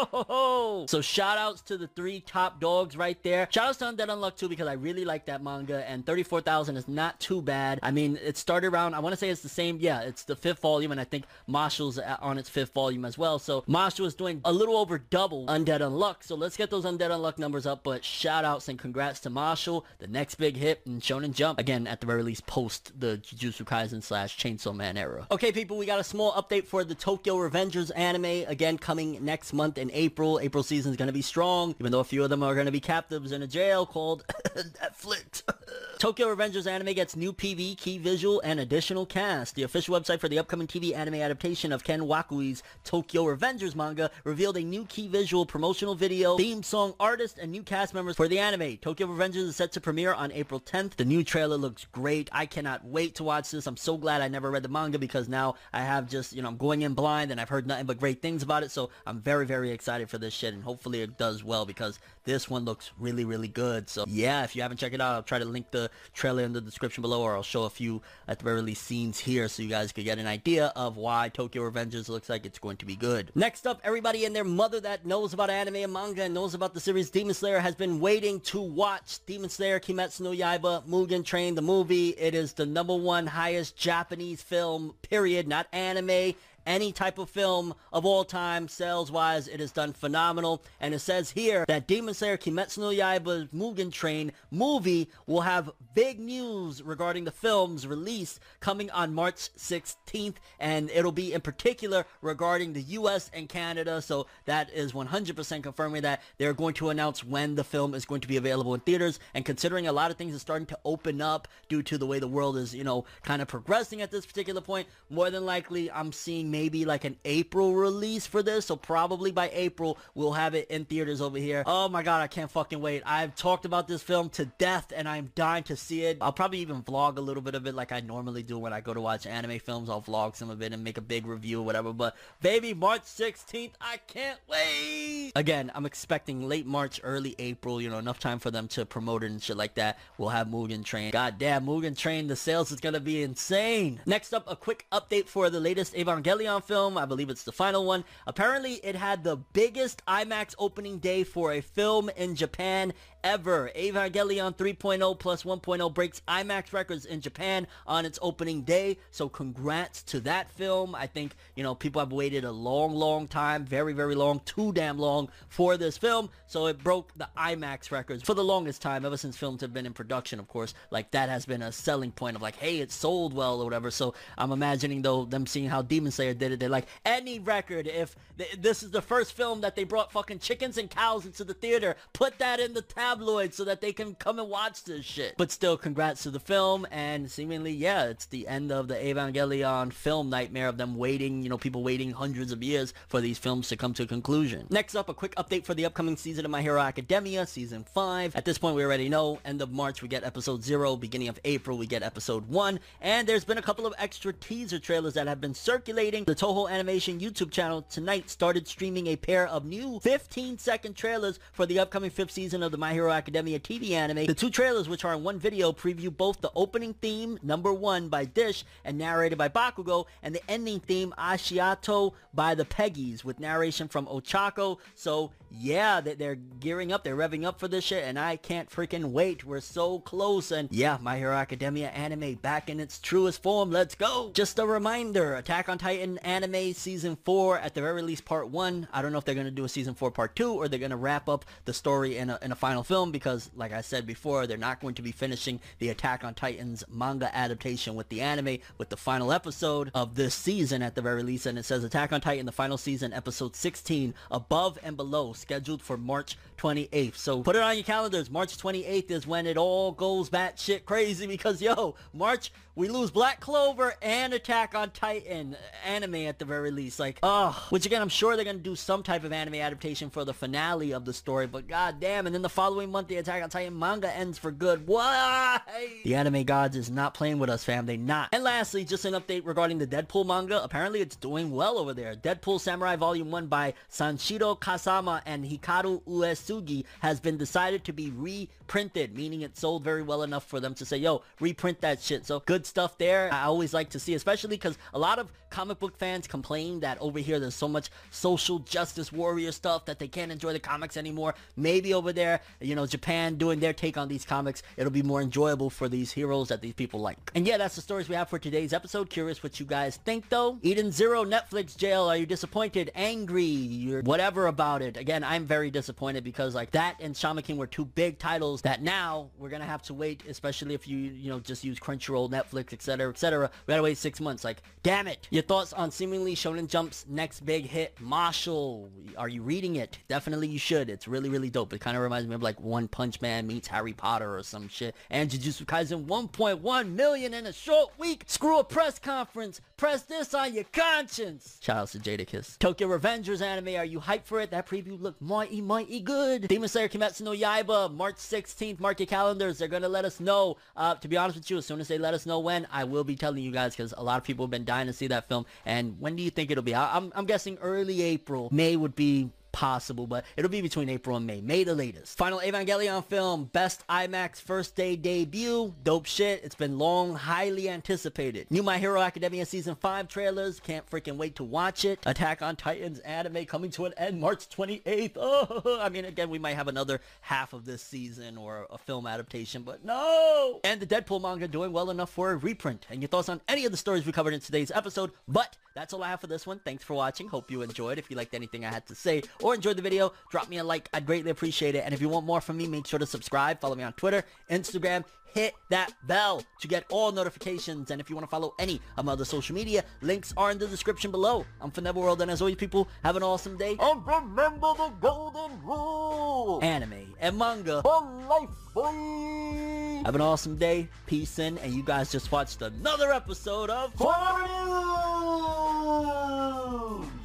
So 0.87 1.01
shout 1.01 1.37
outs 1.37 1.61
to 1.63 1.77
the 1.77 1.87
three 1.87 2.19
top 2.21 2.59
dogs 2.59 2.95
right 2.97 3.21
there. 3.23 3.47
Shout 3.51 3.67
outs 3.67 3.77
to 3.79 3.85
Undead 3.85 4.07
Unluck 4.07 4.35
too 4.35 4.49
because 4.49 4.67
I 4.67 4.73
really 4.73 5.05
like 5.05 5.25
that 5.25 5.43
manga 5.43 5.87
and 5.89 6.05
34,000 6.05 6.77
is 6.77 6.87
not 6.87 7.19
too 7.19 7.41
bad. 7.41 7.79
I 7.81 7.91
mean, 7.91 8.17
it 8.21 8.37
started 8.37 8.67
around, 8.67 8.93
I 8.93 8.99
want 8.99 9.13
to 9.13 9.17
say 9.17 9.29
it's 9.29 9.41
the 9.41 9.49
same, 9.49 9.77
yeah, 9.79 10.01
it's 10.01 10.23
the 10.23 10.35
fifth 10.35 10.59
volume 10.59 10.91
and 10.91 11.01
I 11.01 11.03
think 11.03 11.25
Mashle's 11.49 11.99
on 11.99 12.37
its 12.37 12.49
fifth 12.49 12.73
volume 12.73 13.05
as 13.05 13.17
well. 13.17 13.39
So 13.39 13.61
Mashle 13.61 14.05
is 14.05 14.15
doing 14.15 14.41
a 14.45 14.51
little 14.51 14.77
over 14.77 14.97
double 14.97 15.45
Undead 15.47 15.79
Unluck. 15.79 16.23
So 16.23 16.35
let's 16.35 16.57
get 16.57 16.69
those 16.69 16.85
Undead 16.85 17.09
Unluck 17.09 17.37
numbers 17.37 17.65
up. 17.65 17.83
But 17.83 18.03
shout 18.03 18.45
outs 18.45 18.67
and 18.67 18.79
congrats 18.79 19.19
to 19.21 19.29
Mashle, 19.29 19.83
the 19.99 20.07
next 20.07 20.35
big 20.35 20.57
hit 20.57 20.81
in 20.85 20.99
Shonen 20.99 21.33
Jump. 21.33 21.59
Again, 21.59 21.87
at 21.87 21.99
the 21.99 22.07
very 22.07 22.23
least, 22.23 22.45
post 22.45 22.99
the 22.99 23.17
Jujutsu 23.17 23.65
Kaisen 23.65 24.01
slash 24.01 24.37
Chainsaw 24.37 24.75
Man 24.75 24.97
era. 24.97 25.27
Okay, 25.31 25.51
people, 25.51 25.77
we 25.77 25.85
got 25.85 25.99
a 25.99 26.03
small 26.03 26.31
update 26.33 26.65
for 26.65 26.83
the 26.83 26.95
Tokyo 26.95 27.35
Revengers 27.35 27.91
anime. 27.95 28.45
Again, 28.47 28.77
coming 28.77 29.23
next 29.23 29.53
month 29.53 29.77
in 29.85 29.91
April. 29.93 30.39
April 30.41 30.63
season 30.63 30.91
is 30.91 30.97
going 30.97 31.07
to 31.07 31.13
be 31.13 31.21
strong, 31.21 31.75
even 31.79 31.91
though 31.91 31.99
a 31.99 32.03
few 32.03 32.23
of 32.23 32.29
them 32.29 32.43
are 32.43 32.53
going 32.53 32.65
to 32.65 32.71
be 32.71 32.79
captives 32.79 33.31
in 33.31 33.41
a 33.41 33.47
jail 33.47 33.85
called 33.85 34.25
Netflix. 34.55 35.43
Tokyo 35.99 36.33
Revengers 36.33 36.67
anime 36.67 36.93
gets 36.93 37.15
new 37.15 37.31
PV, 37.31 37.77
key 37.77 37.97
visual, 37.97 38.41
and 38.41 38.59
additional 38.59 39.05
cast. 39.05 39.55
The 39.55 39.63
official 39.63 39.97
website 39.97 40.19
for 40.19 40.27
the 40.27 40.39
upcoming 40.39 40.67
TV 40.67 40.93
anime 40.93 41.15
adaptation 41.15 41.71
of 41.71 41.83
Ken 41.83 42.01
Wakui's 42.01 42.63
Tokyo 42.83 43.23
Revengers 43.23 43.75
manga 43.75 44.11
revealed 44.23 44.57
a 44.57 44.61
new 44.61 44.85
key 44.85 45.07
visual, 45.07 45.45
promotional 45.45 45.95
video, 45.95 46.37
theme 46.37 46.63
song, 46.63 46.93
artist, 46.99 47.37
and 47.37 47.51
new 47.51 47.63
cast 47.63 47.93
members 47.93 48.17
for 48.17 48.27
the 48.27 48.39
anime. 48.39 48.77
Tokyo 48.77 49.07
Revengers 49.07 49.35
is 49.35 49.55
set 49.55 49.71
to 49.73 49.81
premiere 49.81 50.13
on 50.13 50.31
April 50.33 50.59
10th. 50.59 50.95
The 50.95 51.05
new 51.05 51.23
trailer 51.23 51.57
looks 51.57 51.85
great. 51.91 52.29
I 52.31 52.45
cannot 52.45 52.83
wait 52.83 53.15
to 53.15 53.23
watch 53.23 53.51
this. 53.51 53.65
I'm 53.65 53.77
so 53.77 53.97
glad 53.97 54.21
I 54.21 54.27
never 54.27 54.51
read 54.51 54.63
the 54.63 54.69
manga 54.69 54.99
because 54.99 55.29
now 55.29 55.55
I 55.71 55.81
have 55.81 56.09
just, 56.09 56.33
you 56.33 56.41
know, 56.41 56.49
I'm 56.49 56.57
going 56.57 56.81
in 56.81 56.93
blind 56.93 57.31
and 57.31 57.39
I've 57.39 57.49
heard 57.49 57.67
nothing 57.67 57.85
but 57.85 57.99
great 57.99 58.21
things 58.21 58.43
about 58.43 58.63
it. 58.63 58.71
So 58.71 58.89
I'm 59.05 59.21
very, 59.21 59.45
very 59.45 59.71
excited 59.75 60.09
for 60.09 60.17
this 60.17 60.33
shit 60.33 60.53
and 60.53 60.63
hopefully 60.63 61.01
it 61.01 61.17
does 61.17 61.43
well 61.43 61.65
because 61.65 61.99
this 62.23 62.49
one 62.49 62.65
looks 62.65 62.91
really, 62.99 63.23
really 63.23 63.47
good. 63.47 63.87
So 63.89 64.05
yeah, 64.07 64.43
if 64.43 64.55
you 64.55 64.63
haven't 64.63 64.77
checked 64.77 64.95
it 64.95 65.01
out, 65.01 65.13
I'll 65.13 65.23
try 65.23 65.37
to 65.37 65.45
link 65.45 65.69
the 65.69 65.91
trailer 66.13 66.43
in 66.43 66.53
the 66.53 66.61
description 66.61 67.01
below 67.01 67.21
or 67.21 67.35
I'll 67.35 67.43
show 67.43 67.63
a 67.63 67.69
few 67.69 68.01
at 68.27 68.39
the 68.39 68.43
very 68.43 68.61
least 68.61 68.83
scenes 68.83 69.19
here 69.19 69.47
so 69.47 69.61
you 69.61 69.69
guys 69.69 69.91
could 69.91 70.05
get 70.05 70.17
an 70.17 70.27
idea 70.27 70.73
of 70.75 70.97
why 70.97 71.29
Tokyo 71.29 71.69
Revengers 71.69 72.09
looks 72.09 72.29
like 72.29 72.45
it's 72.45 72.57
going 72.59 72.77
to 72.77 72.85
be 72.85 72.95
good. 72.95 73.31
Next 73.35 73.67
up, 73.67 73.79
everybody 73.83 74.25
and 74.25 74.35
their 74.35 74.43
mother 74.43 74.79
that 74.79 75.05
knows 75.05 75.33
about 75.33 75.49
anime 75.49 75.75
and 75.75 75.93
manga 75.93 76.23
and 76.23 76.33
knows 76.33 76.55
about 76.55 76.73
the 76.73 76.79
series 76.79 77.11
Demon 77.11 77.35
Slayer 77.35 77.59
has 77.59 77.75
been 77.75 77.99
waiting 77.99 78.39
to 78.41 78.59
watch 78.61 79.23
Demon 79.25 79.49
Slayer 79.49 79.79
Kimetsu 79.79 80.21
no 80.21 80.31
Yaiba 80.31 80.87
Mugen 80.87 81.23
Train 81.23 81.55
the 81.55 81.61
movie. 81.61 82.09
It 82.09 82.33
is 82.33 82.53
the 82.53 82.65
number 82.65 82.95
one 82.95 83.27
highest 83.27 83.75
Japanese 83.75 84.41
film, 84.41 84.95
period, 85.01 85.47
not 85.47 85.67
anime 85.71 86.33
any 86.65 86.91
type 86.91 87.17
of 87.17 87.29
film 87.29 87.73
of 87.93 88.05
all 88.05 88.23
time, 88.23 88.67
sales-wise, 88.67 89.47
it 89.47 89.59
has 89.59 89.71
done 89.71 89.93
phenomenal. 89.93 90.63
And 90.79 90.93
it 90.93 90.99
says 90.99 91.31
here 91.31 91.65
that 91.67 91.87
Demon 91.87 92.13
Slayer 92.13 92.37
Kimetsu 92.37 92.79
no 92.79 92.89
Yaiba 92.89 93.49
Mugen 93.49 93.91
Train 93.91 94.31
movie 94.51 95.09
will 95.25 95.41
have 95.41 95.71
big 95.93 96.19
news 96.19 96.81
regarding 96.81 97.23
the 97.23 97.31
film's 97.31 97.87
release 97.87 98.39
coming 98.59 98.89
on 98.91 99.13
March 99.13 99.35
16th. 99.57 100.35
And 100.59 100.89
it'll 100.89 101.11
be 101.11 101.33
in 101.33 101.41
particular 101.41 102.05
regarding 102.21 102.73
the 102.73 102.81
US 102.81 103.29
and 103.33 103.47
Canada. 103.47 104.01
So 104.01 104.27
that 104.45 104.71
is 104.73 104.93
100% 104.93 105.63
confirming 105.63 106.01
that 106.01 106.21
they're 106.37 106.53
going 106.53 106.73
to 106.75 106.89
announce 106.89 107.23
when 107.23 107.55
the 107.55 107.63
film 107.63 107.93
is 107.93 108.05
going 108.05 108.21
to 108.21 108.27
be 108.27 108.37
available 108.37 108.73
in 108.73 108.81
theaters. 108.81 109.19
And 109.33 109.45
considering 109.45 109.87
a 109.87 109.93
lot 109.93 110.11
of 110.11 110.17
things 110.17 110.35
are 110.35 110.39
starting 110.39 110.67
to 110.67 110.79
open 110.85 111.21
up 111.21 111.47
due 111.69 111.83
to 111.83 111.97
the 111.97 112.05
way 112.05 112.19
the 112.19 112.27
world 112.27 112.57
is, 112.57 112.73
you 112.73 112.83
know, 112.83 113.05
kind 113.23 113.41
of 113.41 113.47
progressing 113.47 114.01
at 114.01 114.11
this 114.11 114.25
particular 114.25 114.61
point, 114.61 114.87
more 115.09 115.29
than 115.29 115.45
likely 115.45 115.91
I'm 115.91 116.11
seeing 116.11 116.51
maybe 116.55 116.85
like 116.85 117.03
an 117.03 117.17
April 117.25 117.73
release 117.73 118.25
for 118.25 118.41
this. 118.41 118.67
So 118.67 118.77
probably 118.77 119.29
by 119.33 119.49
April, 119.51 119.97
we'll 120.13 120.31
have 120.31 120.55
it 120.55 120.71
in 120.71 120.85
theaters 120.85 121.19
over 121.19 121.37
here. 121.37 121.63
Oh 121.65 121.89
my 121.89 122.01
God, 122.01 122.21
I 122.21 122.27
can't 122.27 122.49
fucking 122.49 122.79
wait. 122.79 123.03
I've 123.05 123.35
talked 123.35 123.65
about 123.65 123.89
this 123.89 124.01
film 124.01 124.29
to 124.29 124.45
death 124.45 124.93
and 124.95 125.05
I'm 125.05 125.33
dying 125.35 125.63
to 125.63 125.75
see 125.75 126.05
it. 126.05 126.17
I'll 126.21 126.31
probably 126.31 126.59
even 126.59 126.81
vlog 126.81 127.17
a 127.17 127.21
little 127.21 127.43
bit 127.43 127.55
of 127.55 127.67
it 127.67 127.75
like 127.75 127.91
I 127.91 127.99
normally 127.99 128.41
do 128.41 128.57
when 128.57 128.71
I 128.71 128.79
go 128.79 128.93
to 128.93 129.01
watch 129.01 129.27
anime 129.27 129.59
films. 129.59 129.89
I'll 129.89 130.01
vlog 130.01 130.37
some 130.37 130.49
of 130.49 130.61
it 130.61 130.71
and 130.71 130.81
make 130.81 130.97
a 130.97 131.01
big 131.01 131.25
review 131.25 131.59
or 131.59 131.65
whatever. 131.65 131.91
But 131.91 132.15
baby, 132.41 132.73
March 132.73 133.01
16th, 133.01 133.71
I 133.81 133.97
can't 134.07 134.39
wait. 134.47 135.33
Again, 135.35 135.73
I'm 135.75 135.85
expecting 135.85 136.47
late 136.47 136.65
March, 136.65 137.01
early 137.03 137.35
April, 137.37 137.81
you 137.81 137.89
know, 137.89 137.99
enough 137.99 138.19
time 138.19 138.39
for 138.39 138.49
them 138.49 138.69
to 138.69 138.85
promote 138.85 139.23
it 139.23 139.31
and 139.31 139.43
shit 139.43 139.57
like 139.57 139.75
that. 139.75 139.99
We'll 140.17 140.29
have 140.29 140.47
Mugen 140.47 140.85
Train. 140.85 141.11
God 141.11 141.37
damn, 141.37 141.65
Mugen 141.65 141.97
Train, 141.97 142.27
the 142.27 142.37
sales 142.37 142.71
is 142.71 142.79
gonna 142.79 143.01
be 143.01 143.21
insane. 143.21 143.99
Next 144.05 144.33
up, 144.33 144.49
a 144.49 144.55
quick 144.55 144.85
update 144.93 145.27
for 145.27 145.49
the 145.49 145.59
latest 145.59 145.93
Evangelion 145.95 146.44
film. 146.63 146.97
I 146.97 147.05
believe 147.05 147.29
it's 147.29 147.43
the 147.43 147.51
final 147.51 147.85
one. 147.85 148.03
Apparently, 148.27 148.73
it 148.75 148.95
had 148.95 149.23
the 149.23 149.37
biggest 149.37 150.03
IMAX 150.05 150.55
opening 150.59 150.99
day 150.99 151.23
for 151.23 151.51
a 151.51 151.61
film 151.61 152.09
in 152.15 152.35
Japan 152.35 152.93
ever. 153.25 153.71
Evangelion 153.75 154.55
3.0 154.55 155.19
plus 155.19 155.43
1.0 155.43 155.93
breaks 155.93 156.21
IMAX 156.27 156.71
records 156.71 157.05
in 157.05 157.21
Japan 157.21 157.65
on 157.87 158.05
its 158.05 158.19
opening 158.21 158.61
day. 158.61 158.99
So 159.09 159.27
congrats 159.27 160.03
to 160.03 160.19
that 160.21 160.51
film. 160.51 160.93
I 160.93 161.07
think, 161.07 161.35
you 161.55 161.63
know, 161.63 161.73
people 161.73 161.99
have 161.99 162.11
waited 162.11 162.43
a 162.43 162.51
long, 162.51 162.93
long 162.93 163.27
time, 163.27 163.65
very, 163.65 163.93
very 163.93 164.13
long, 164.13 164.41
too 164.45 164.71
damn 164.73 164.99
long 164.99 165.29
for 165.49 165.75
this 165.75 165.97
film. 165.97 166.29
So 166.45 166.67
it 166.67 166.83
broke 166.83 167.13
the 167.15 167.27
IMAX 167.35 167.89
records 167.89 168.21
for 168.21 168.35
the 168.35 168.43
longest 168.43 168.83
time, 168.83 169.03
ever 169.03 169.17
since 169.17 169.35
films 169.35 169.61
have 169.61 169.73
been 169.73 169.87
in 169.87 169.93
production, 169.93 170.39
of 170.39 170.47
course. 170.47 170.75
Like 170.91 171.09
that 171.11 171.27
has 171.29 171.47
been 171.47 171.63
a 171.63 171.71
selling 171.71 172.11
point 172.11 172.35
of 172.35 172.43
like, 172.43 172.57
hey, 172.57 172.79
it 172.79 172.91
sold 172.91 173.33
well 173.33 173.59
or 173.59 173.63
whatever. 173.63 173.89
So 173.89 174.13
I'm 174.37 174.51
imagining 174.51 175.01
though 175.01 175.25
them 175.25 175.47
seeing 175.47 175.67
how 175.67 175.81
Demon 175.81 176.11
Slayer 176.11 176.34
did 176.35 176.51
it. 176.51 176.59
They're 176.59 176.69
like, 176.69 176.87
any 177.05 177.39
record, 177.39 177.87
if 177.87 178.15
th- 178.37 178.57
this 178.59 178.83
is 178.83 178.91
the 178.91 179.01
first 179.01 179.33
film 179.33 179.61
that 179.61 179.75
they 179.75 179.83
brought 179.83 180.11
fucking 180.11 180.39
chickens 180.39 180.77
and 180.77 180.89
cows 180.89 181.25
into 181.25 181.43
the 181.43 181.53
theater, 181.53 181.95
put 182.13 182.37
that 182.39 182.59
in 182.59 182.73
the 182.73 182.81
tabloid 182.81 183.53
so 183.53 183.63
that 183.65 183.81
they 183.81 183.93
can 183.93 184.15
come 184.15 184.39
and 184.39 184.49
watch 184.49 184.83
this 184.83 185.05
shit. 185.05 185.35
But 185.37 185.51
still, 185.51 185.77
congrats 185.77 186.23
to 186.23 186.31
the 186.31 186.39
film, 186.39 186.85
and 186.91 187.29
seemingly, 187.29 187.71
yeah, 187.71 188.05
it's 188.05 188.25
the 188.25 188.47
end 188.47 188.71
of 188.71 188.87
the 188.87 188.95
Evangelion 188.95 189.91
film 189.91 190.29
nightmare 190.29 190.67
of 190.67 190.77
them 190.77 190.95
waiting, 190.97 191.43
you 191.43 191.49
know, 191.49 191.57
people 191.57 191.83
waiting 191.83 192.11
hundreds 192.11 192.51
of 192.51 192.61
years 192.63 192.93
for 193.07 193.21
these 193.21 193.37
films 193.37 193.69
to 193.69 193.77
come 193.77 193.93
to 193.93 194.03
a 194.03 194.07
conclusion. 194.07 194.67
Next 194.69 194.95
up, 194.95 195.09
a 195.09 195.13
quick 195.13 195.35
update 195.35 195.65
for 195.65 195.73
the 195.73 195.85
upcoming 195.85 196.17
season 196.17 196.45
of 196.45 196.51
My 196.51 196.61
Hero 196.61 196.79
Academia, 196.81 197.45
season 197.45 197.83
5. 197.83 198.35
At 198.35 198.45
this 198.45 198.57
point, 198.57 198.75
we 198.75 198.83
already 198.83 199.09
know, 199.09 199.39
end 199.45 199.61
of 199.61 199.71
March, 199.71 200.01
we 200.01 200.07
get 200.07 200.23
episode 200.23 200.63
0, 200.63 200.95
beginning 200.97 201.27
of 201.27 201.39
April, 201.45 201.77
we 201.77 201.87
get 201.87 202.03
episode 202.03 202.47
1, 202.47 202.79
and 203.01 203.27
there's 203.27 203.45
been 203.45 203.57
a 203.57 203.61
couple 203.61 203.85
of 203.85 203.93
extra 203.97 204.33
teaser 204.33 204.79
trailers 204.79 205.13
that 205.13 205.27
have 205.27 205.39
been 205.39 205.53
circulating. 205.53 206.24
The 206.25 206.33
Toho 206.33 206.67
Animation 206.67 207.19
YouTube 207.19 207.51
channel 207.51 207.83
tonight 207.83 208.31
started 208.31 208.67
streaming 208.67 209.05
a 209.05 209.15
pair 209.15 209.45
of 209.47 209.63
new 209.63 209.99
15 209.99 210.57
second 210.57 210.95
trailers 210.95 211.37
for 211.53 211.67
the 211.67 211.77
upcoming 211.77 212.09
fifth 212.09 212.31
season 212.31 212.63
of 212.63 212.71
the 212.71 212.79
My 212.79 212.93
Hero 212.93 213.11
Academia 213.11 213.59
TV 213.59 213.91
anime. 213.91 214.25
The 214.25 214.33
two 214.33 214.49
trailers, 214.49 214.89
which 214.89 215.05
are 215.05 215.13
in 215.13 215.21
one 215.23 215.37
video, 215.37 215.71
preview 215.71 216.15
both 216.15 216.41
the 216.41 216.49
opening 216.55 216.95
theme, 216.95 217.37
number 217.43 217.71
one, 217.71 218.09
by 218.09 218.25
Dish 218.25 218.63
and 218.83 218.97
narrated 218.97 219.37
by 219.37 219.49
Bakugo, 219.49 220.05
and 220.23 220.33
the 220.33 220.41
ending 220.49 220.79
theme, 220.79 221.13
Ashiato, 221.15 222.13
by 222.33 222.55
the 222.55 222.65
Peggies, 222.65 223.23
with 223.23 223.39
narration 223.39 223.87
from 223.87 224.07
Ochako. 224.07 224.79
So 224.95 225.29
yeah, 225.51 226.01
they- 226.01 226.15
they're 226.15 226.35
gearing 226.35 226.91
up, 226.91 227.03
they're 227.03 227.15
revving 227.15 227.45
up 227.45 227.59
for 227.59 227.67
this 227.67 227.83
shit, 227.83 228.03
and 228.03 228.17
I 228.17 228.35
can't 228.35 228.69
freaking 228.69 229.11
wait. 229.11 229.45
We're 229.45 229.61
so 229.61 229.99
close, 229.99 230.49
and 230.51 230.69
yeah, 230.71 230.97
My 230.99 231.17
Hero 231.17 231.35
Academia 231.35 231.89
anime 231.89 232.33
back 232.33 232.67
in 232.67 232.79
its 232.79 232.99
truest 232.99 233.43
form. 233.43 233.69
Let's 233.69 233.93
go! 233.93 234.31
Just 234.33 234.57
a 234.57 234.65
reminder, 234.65 235.35
Attack 235.35 235.69
on 235.69 235.77
Titan 235.77 236.14
anime 236.19 236.73
season 236.73 237.17
4, 237.25 237.59
at 237.59 237.73
the 237.73 237.81
very 237.81 238.01
least 238.01 238.25
part 238.25 238.49
1. 238.49 238.87
I 238.91 239.01
don't 239.01 239.11
know 239.11 239.17
if 239.17 239.25
they're 239.25 239.35
going 239.35 239.45
to 239.45 239.51
do 239.51 239.65
a 239.65 239.69
season 239.69 239.93
4 239.93 240.11
part 240.11 240.35
2, 240.35 240.53
or 240.53 240.67
they're 240.67 240.79
going 240.79 240.91
to 240.91 240.97
wrap 240.97 241.29
up 241.29 241.45
the 241.65 241.73
story 241.73 242.17
in 242.17 242.29
a, 242.29 242.39
in 242.41 242.51
a 242.51 242.55
final 242.55 242.83
film, 242.83 243.11
because 243.11 243.49
like 243.55 243.73
I 243.73 243.81
said 243.81 244.05
before, 244.05 244.47
they're 244.47 244.57
not 244.57 244.81
going 244.81 244.95
to 244.95 245.01
be 245.01 245.11
finishing 245.11 245.59
the 245.79 245.89
Attack 245.89 246.23
on 246.23 246.33
Titans 246.33 246.83
manga 246.89 247.35
adaptation 247.35 247.95
with 247.95 248.09
the 248.09 248.21
anime, 248.21 248.57
with 248.77 248.89
the 248.89 248.97
final 248.97 249.31
episode 249.31 249.91
of 249.93 250.15
this 250.15 250.33
season 250.33 250.81
at 250.81 250.95
the 250.95 251.01
very 251.01 251.23
least, 251.23 251.45
and 251.45 251.57
it 251.57 251.65
says 251.65 251.83
Attack 251.83 252.13
on 252.13 252.21
Titan, 252.21 252.45
the 252.45 252.51
final 252.51 252.77
season, 252.77 253.13
episode 253.13 253.55
16, 253.55 254.13
above 254.31 254.79
and 254.83 254.97
below, 254.97 255.33
scheduled 255.33 255.81
for 255.81 255.97
March 255.97 256.37
28th. 256.57 257.15
So 257.15 257.41
put 257.43 257.55
it 257.55 257.61
on 257.61 257.75
your 257.75 257.83
calendars. 257.83 258.29
March 258.29 258.57
28th 258.57 259.11
is 259.11 259.27
when 259.27 259.45
it 259.45 259.57
all 259.57 259.91
goes 259.91 260.29
batshit 260.29 260.85
crazy 260.85 261.27
because, 261.27 261.61
yo, 261.61 261.95
March, 262.13 262.51
we 262.75 262.89
lose 262.89 263.11
Black 263.11 263.39
Clover 263.39 263.93
and 264.01 264.33
Attack 264.33 264.75
on 264.75 264.91
Titan 264.91 265.55
anime 265.95 266.15
at 266.15 266.39
the 266.39 266.45
very 266.45 266.71
least. 266.71 266.99
Like, 266.99 267.19
oh, 267.23 267.65
which 267.69 267.85
again, 267.85 268.01
I'm 268.01 268.09
sure 268.09 268.35
they're 268.35 268.45
going 268.45 268.57
to 268.57 268.63
do 268.63 268.75
some 268.75 269.03
type 269.03 269.23
of 269.23 269.33
anime 269.33 269.55
adaptation 269.55 270.09
for 270.09 270.23
the 270.23 270.33
finale 270.33 270.91
of 270.91 271.05
the 271.05 271.13
story, 271.13 271.47
but 271.47 271.67
god 271.67 271.99
damn. 271.99 272.25
And 272.25 272.35
then 272.35 272.41
the 272.41 272.49
following 272.49 272.75
following 272.75 272.91
month, 272.91 273.07
the 273.07 273.15
Attack 273.17 273.43
on 273.43 273.49
Titan 273.49 273.77
manga 273.77 274.13
ends 274.13 274.37
for 274.37 274.51
good. 274.51 274.85
Why? 274.85 275.61
The 276.03 276.15
anime 276.15 276.43
gods 276.43 276.75
is 276.75 276.89
not 276.89 277.13
playing 277.13 277.39
with 277.39 277.49
us, 277.49 277.63
fam. 277.63 277.85
They 277.85 277.95
not. 277.95 278.29
And 278.33 278.43
lastly, 278.43 278.83
just 278.83 279.05
an 279.05 279.13
update 279.13 279.45
regarding 279.45 279.77
the 279.77 279.87
Deadpool 279.87 280.25
manga. 280.25 280.63
Apparently, 280.63 280.99
it's 280.99 281.15
doing 281.15 281.51
well 281.51 281.77
over 281.77 281.93
there. 281.93 282.15
Deadpool 282.15 282.59
Samurai 282.59 282.95
Volume 282.95 283.31
1 283.31 283.47
by 283.47 283.75
Sanshiro 283.89 284.59
Kasama 284.59 285.21
and 285.25 285.45
Hikaru 285.45 286.01
Uesugi 286.03 286.85
has 286.99 287.19
been 287.19 287.37
decided 287.37 287.83
to 287.85 287.93
be 287.93 288.11
reprinted, 288.11 289.15
meaning 289.15 289.41
it 289.41 289.57
sold 289.57 289.83
very 289.83 290.03
well 290.03 290.23
enough 290.23 290.45
for 290.45 290.59
them 290.59 290.73
to 290.75 290.85
say, 290.85 290.97
yo, 290.97 291.21
reprint 291.39 291.81
that 291.81 292.01
shit. 292.01 292.25
So 292.25 292.41
good 292.41 292.65
stuff 292.65 292.97
there. 292.97 293.31
I 293.31 293.43
always 293.43 293.73
like 293.73 293.91
to 293.91 293.99
see, 293.99 294.15
especially 294.15 294.49
because 294.49 294.77
a 294.93 294.99
lot 294.99 295.19
of 295.19 295.31
comic 295.49 295.79
book 295.79 295.84
fans 295.89 296.27
complain 296.27 296.79
that 296.81 296.97
over 296.99 297.19
here 297.19 297.39
there's 297.39 297.55
so 297.55 297.67
much 297.67 297.89
social 298.11 298.59
justice 298.59 299.11
warrior 299.11 299.51
stuff 299.51 299.85
that 299.85 299.99
they 299.99 300.07
can't 300.07 300.31
enjoy 300.31 300.53
the 300.53 300.59
comics 300.59 300.97
anymore. 300.97 301.35
Maybe 301.55 301.93
over 301.93 302.13
there, 302.13 302.41
you 302.59 302.75
know, 302.75 302.85
Japan 302.85 303.35
doing 303.35 303.59
their 303.59 303.73
take 303.73 303.97
on 303.97 304.07
these 304.07 304.25
comics, 304.25 304.63
it'll 304.77 304.91
be 304.91 305.03
more 305.03 305.21
enjoyable 305.21 305.69
for 305.69 305.89
these 305.89 306.11
heroes 306.11 306.49
that 306.49 306.61
these 306.61 306.73
people 306.73 306.99
like. 306.99 307.17
And 307.35 307.47
yeah, 307.47 307.57
that's 307.57 307.75
the 307.75 307.81
stories 307.81 308.09
we 308.09 308.15
have 308.15 308.29
for 308.29 308.39
today's 308.39 308.73
episode. 308.73 309.09
Curious 309.09 309.43
what 309.43 309.59
you 309.59 309.65
guys 309.65 309.97
think 309.97 310.29
though. 310.29 310.57
Eden 310.61 310.91
Zero 310.91 311.23
Netflix 311.23 311.75
jail. 311.75 312.03
Are 312.03 312.17
you 312.17 312.25
disappointed? 312.25 312.91
Angry? 312.95 313.43
You're 313.43 314.01
whatever 314.01 314.47
about 314.47 314.81
it. 314.81 314.97
Again, 314.97 315.23
I'm 315.23 315.45
very 315.45 315.71
disappointed 315.71 316.23
because 316.23 316.55
like 316.55 316.71
that 316.71 316.97
and 316.99 317.15
Shaman 317.15 317.43
King 317.43 317.57
were 317.57 317.67
two 317.67 317.85
big 317.85 318.19
titles 318.19 318.61
that 318.63 318.81
now 318.81 319.29
we're 319.37 319.49
gonna 319.49 319.65
have 319.65 319.81
to 319.83 319.93
wait, 319.93 320.23
especially 320.27 320.73
if 320.73 320.87
you, 320.87 320.97
you 320.97 321.29
know, 321.29 321.39
just 321.39 321.63
use 321.63 321.79
Crunchyroll, 321.79 322.29
Netflix, 322.29 322.73
etc., 322.73 323.09
etc. 323.09 323.49
We 323.65 323.71
gotta 323.71 323.83
wait 323.83 323.97
six 323.97 324.19
months. 324.19 324.43
Like, 324.43 324.61
damn 324.83 325.07
it. 325.07 325.27
Your 325.29 325.43
thoughts 325.43 325.73
on 325.75 325.91
seemingly 325.91 326.35
Shonen 326.35 326.67
Jump's 326.67 327.05
next 327.07 327.45
big 327.45 327.65
hit, 327.65 327.95
Mashle? 328.01 328.89
Are 329.17 329.27
you 329.27 329.41
reading 329.41 329.75
it? 329.75 329.97
Definitely 330.07 330.47
you 330.47 330.59
should. 330.59 330.89
It's 330.89 331.07
really, 331.07 331.29
really 331.29 331.49
dope. 331.49 331.73
It 331.73 331.79
kind 331.79 331.97
of 331.97 332.03
reminds 332.03 332.27
me 332.27 332.35
of 332.35 332.43
like 332.43 332.59
One 332.59 332.87
Punch 332.87 333.21
Man 333.21 333.47
meets 333.47 333.67
Harry 333.67 333.93
Potter 333.93 334.37
or 334.37 334.43
some 334.43 334.67
shit. 334.67 334.95
And 335.09 335.29
Jujutsu 335.29 335.65
Kaisen 335.65 336.05
1.1 336.05 336.89
million 336.91 337.33
in 337.33 337.45
a 337.45 337.53
short 337.53 337.91
week. 337.97 338.23
Screw 338.27 338.59
a 338.59 338.63
press 338.63 338.99
conference. 338.99 339.61
Press 339.77 340.03
this 340.03 340.33
on 340.33 340.53
your 340.53 340.65
conscience. 340.71 341.59
Shout 341.61 341.77
out 341.77 341.87
to 341.89 341.99
Jadakiss. 341.99 342.57
Tokyo 342.59 342.87
Revengers 342.87 343.41
anime. 343.41 343.75
Are 343.75 343.85
you 343.85 343.99
hyped 343.99 344.25
for 344.25 344.39
it? 344.39 344.51
That 344.51 344.67
preview 344.67 344.99
looked 345.01 345.21
mighty, 345.21 345.61
mighty 345.61 345.99
good. 345.99 346.47
Demon 346.47 346.69
Slayer 346.69 346.87
Kimetsu 346.87 347.21
no 347.21 347.31
Yaiba, 347.31 347.93
March 347.93 348.15
16th. 348.15 348.79
Mark 348.79 348.99
your 348.99 349.07
calendars. 349.07 349.57
They're 349.57 349.67
gonna 349.67 349.89
let 349.89 350.05
us 350.05 350.19
know. 350.19 350.57
Uh, 350.75 350.95
to 350.95 351.07
be 351.07 351.17
honest 351.17 351.37
with 351.37 351.49
you, 351.49 351.57
as 351.57 351.65
soon 351.65 351.79
as 351.79 351.87
they 351.87 351.97
let 351.97 352.13
us 352.13 352.25
know 352.25 352.39
when, 352.39 352.67
I 352.71 352.83
will 352.83 353.03
be 353.03 353.15
telling 353.15 353.43
you 353.43 353.51
guys 353.51 353.75
because 353.75 353.93
a 353.97 354.03
lot 354.03 354.17
of 354.17 354.23
people 354.23 354.45
have 354.45 354.51
been 354.51 354.65
dying 354.65 354.87
to 354.87 354.93
see 354.93 355.07
that 355.07 355.27
film. 355.27 355.45
And 355.65 355.99
when 355.99 356.15
do 356.15 356.23
you 356.23 356.29
think 356.29 356.51
it'll 356.51 356.63
be? 356.63 356.75
I- 356.75 356.95
I'm, 356.95 357.11
I'm 357.15 357.25
guessing 357.25 357.57
early 357.61 358.01
April. 358.01 358.49
May 358.51 358.75
would 358.75 358.95
be 358.95 359.29
possible, 359.55 360.05
but 360.05 360.25
it'll 360.35 360.51
be 360.51 360.61
between 360.61 360.89
April 360.89 361.15
and 361.15 361.25
May. 361.25 361.39
May 361.39 361.63
the 361.63 361.73
latest. 361.73 362.17
Final 362.17 362.39
Evangelion 362.41 363.05
film, 363.05 363.45
best 363.45 363.87
IMAX 363.87 364.41
first 364.41 364.75
day 364.75 364.97
debut. 364.97 365.73
Dope 365.81 366.05
shit. 366.05 366.43
It's 366.43 366.55
been 366.55 366.77
long, 366.77 367.15
highly 367.15 367.69
anticipated. 367.69 368.47
New 368.49 368.63
My 368.63 368.77
Hero 368.77 368.99
Academia 368.99 369.45
season 369.45 369.75
5 369.75 370.09
trailers. 370.09 370.59
Can't 370.59 370.85
freaking 370.89 371.15
wait 371.15 371.37
to 371.37 371.45
watch 371.45 371.85
it. 371.85 371.99
Attack 372.05 372.41
on 372.41 372.57
Titans 372.57 372.99
anime 372.99 373.45
coming 373.45 373.71
to 373.71 373.85
an 373.85 373.93
end 373.95 374.19
March 374.19 374.49
28th. 374.49 375.13
Oh, 375.15 375.79
I 375.81 375.87
mean, 375.87 376.03
again, 376.03 376.29
we 376.29 376.37
might 376.37 376.55
have 376.55 376.67
another 376.67 376.99
half 377.21 377.53
of 377.53 377.63
this 377.63 377.81
season 377.81 378.37
or 378.37 378.67
a 378.69 378.77
film 378.77 379.07
adaptation, 379.07 379.63
but 379.63 379.85
no! 379.85 380.59
And 380.65 380.81
the 380.81 380.85
Deadpool 380.85 381.21
manga 381.21 381.47
doing 381.47 381.71
well 381.71 381.89
enough 381.89 382.09
for 382.09 382.31
a 382.31 382.35
reprint. 382.35 382.85
And 382.89 383.01
your 383.01 383.07
thoughts 383.07 383.29
on 383.29 383.39
any 383.47 383.63
of 383.63 383.71
the 383.71 383.77
stories 383.77 384.05
we 384.05 384.11
covered 384.11 384.33
in 384.33 384.41
today's 384.41 384.69
episode. 384.71 385.11
But 385.29 385.55
that's 385.75 385.93
all 385.93 386.03
I 386.03 386.09
have 386.09 386.21
for 386.21 386.27
this 386.27 386.47
one. 386.47 386.59
Thanks 386.63 386.83
for 386.83 386.93
watching. 386.93 387.27
Hope 387.27 387.51
you 387.51 387.61
enjoyed. 387.61 387.97
If 387.97 388.09
you 388.09 388.15
liked 388.15 388.33
anything 388.33 388.65
I 388.65 388.69
had 388.71 388.87
to 388.87 388.95
say 388.95 389.23
or 389.45 389.53
enjoyed 389.53 389.77
the 389.77 389.81
video, 389.83 390.11
drop 390.31 390.49
me 390.49 390.57
a 390.57 390.63
like. 390.63 390.89
I'd 390.91 391.05
greatly 391.05 391.29
appreciate 391.29 391.75
it. 391.75 391.83
And 391.85 391.93
if 391.93 392.01
you 392.01 392.09
want 392.09 392.25
more 392.25 392.41
from 392.41 392.57
me, 392.57 392.65
make 392.65 392.87
sure 392.87 392.97
to 392.97 393.05
subscribe. 393.05 393.61
Follow 393.61 393.75
me 393.75 393.83
on 393.83 393.93
Twitter, 393.93 394.23
Instagram. 394.49 395.05
Hit 395.35 395.53
that 395.69 395.93
bell 396.07 396.41
to 396.61 396.67
get 396.67 396.83
all 396.89 397.11
notifications. 397.11 397.91
And 397.91 398.01
if 398.01 398.09
you 398.09 398.15
want 398.15 398.25
to 398.25 398.31
follow 398.31 398.55
any 398.57 398.81
of 398.97 399.05
my 399.05 399.11
other 399.11 399.23
social 399.23 399.53
media, 399.53 399.83
links 400.01 400.33
are 400.35 400.49
in 400.49 400.57
the 400.57 400.65
description 400.65 401.11
below. 401.11 401.45
I'm 401.61 401.69
Fineva 401.69 401.93
World, 401.93 402.23
and 402.23 402.31
as 402.31 402.41
always, 402.41 402.55
people, 402.55 402.87
have 403.03 403.15
an 403.17 403.21
awesome 403.21 403.55
day. 403.55 403.77
And 403.79 404.07
remember 404.07 404.73
the 404.77 404.91
golden 404.99 405.61
rule. 405.61 406.59
Anime 406.63 407.13
and 407.19 407.37
manga 407.37 407.83
for 407.83 408.01
life, 408.27 408.49
boy. 408.73 410.01
Have 410.05 410.15
an 410.15 410.21
awesome 410.21 410.55
day. 410.55 410.89
Peace 411.05 411.37
in. 411.37 411.59
And 411.59 411.71
you 411.71 411.83
guys 411.83 412.11
just 412.11 412.31
watched 412.31 412.63
another 412.63 413.11
episode 413.11 413.69
of 413.69 413.93
Forever. 413.93 414.15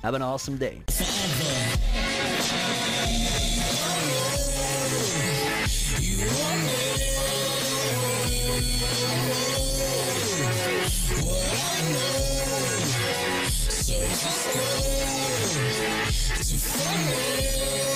Have 0.02 0.14
an 0.14 0.22
awesome 0.22 0.56
day. 0.56 0.80
Just 14.20 14.54
go 14.54 14.60
to 17.84 17.89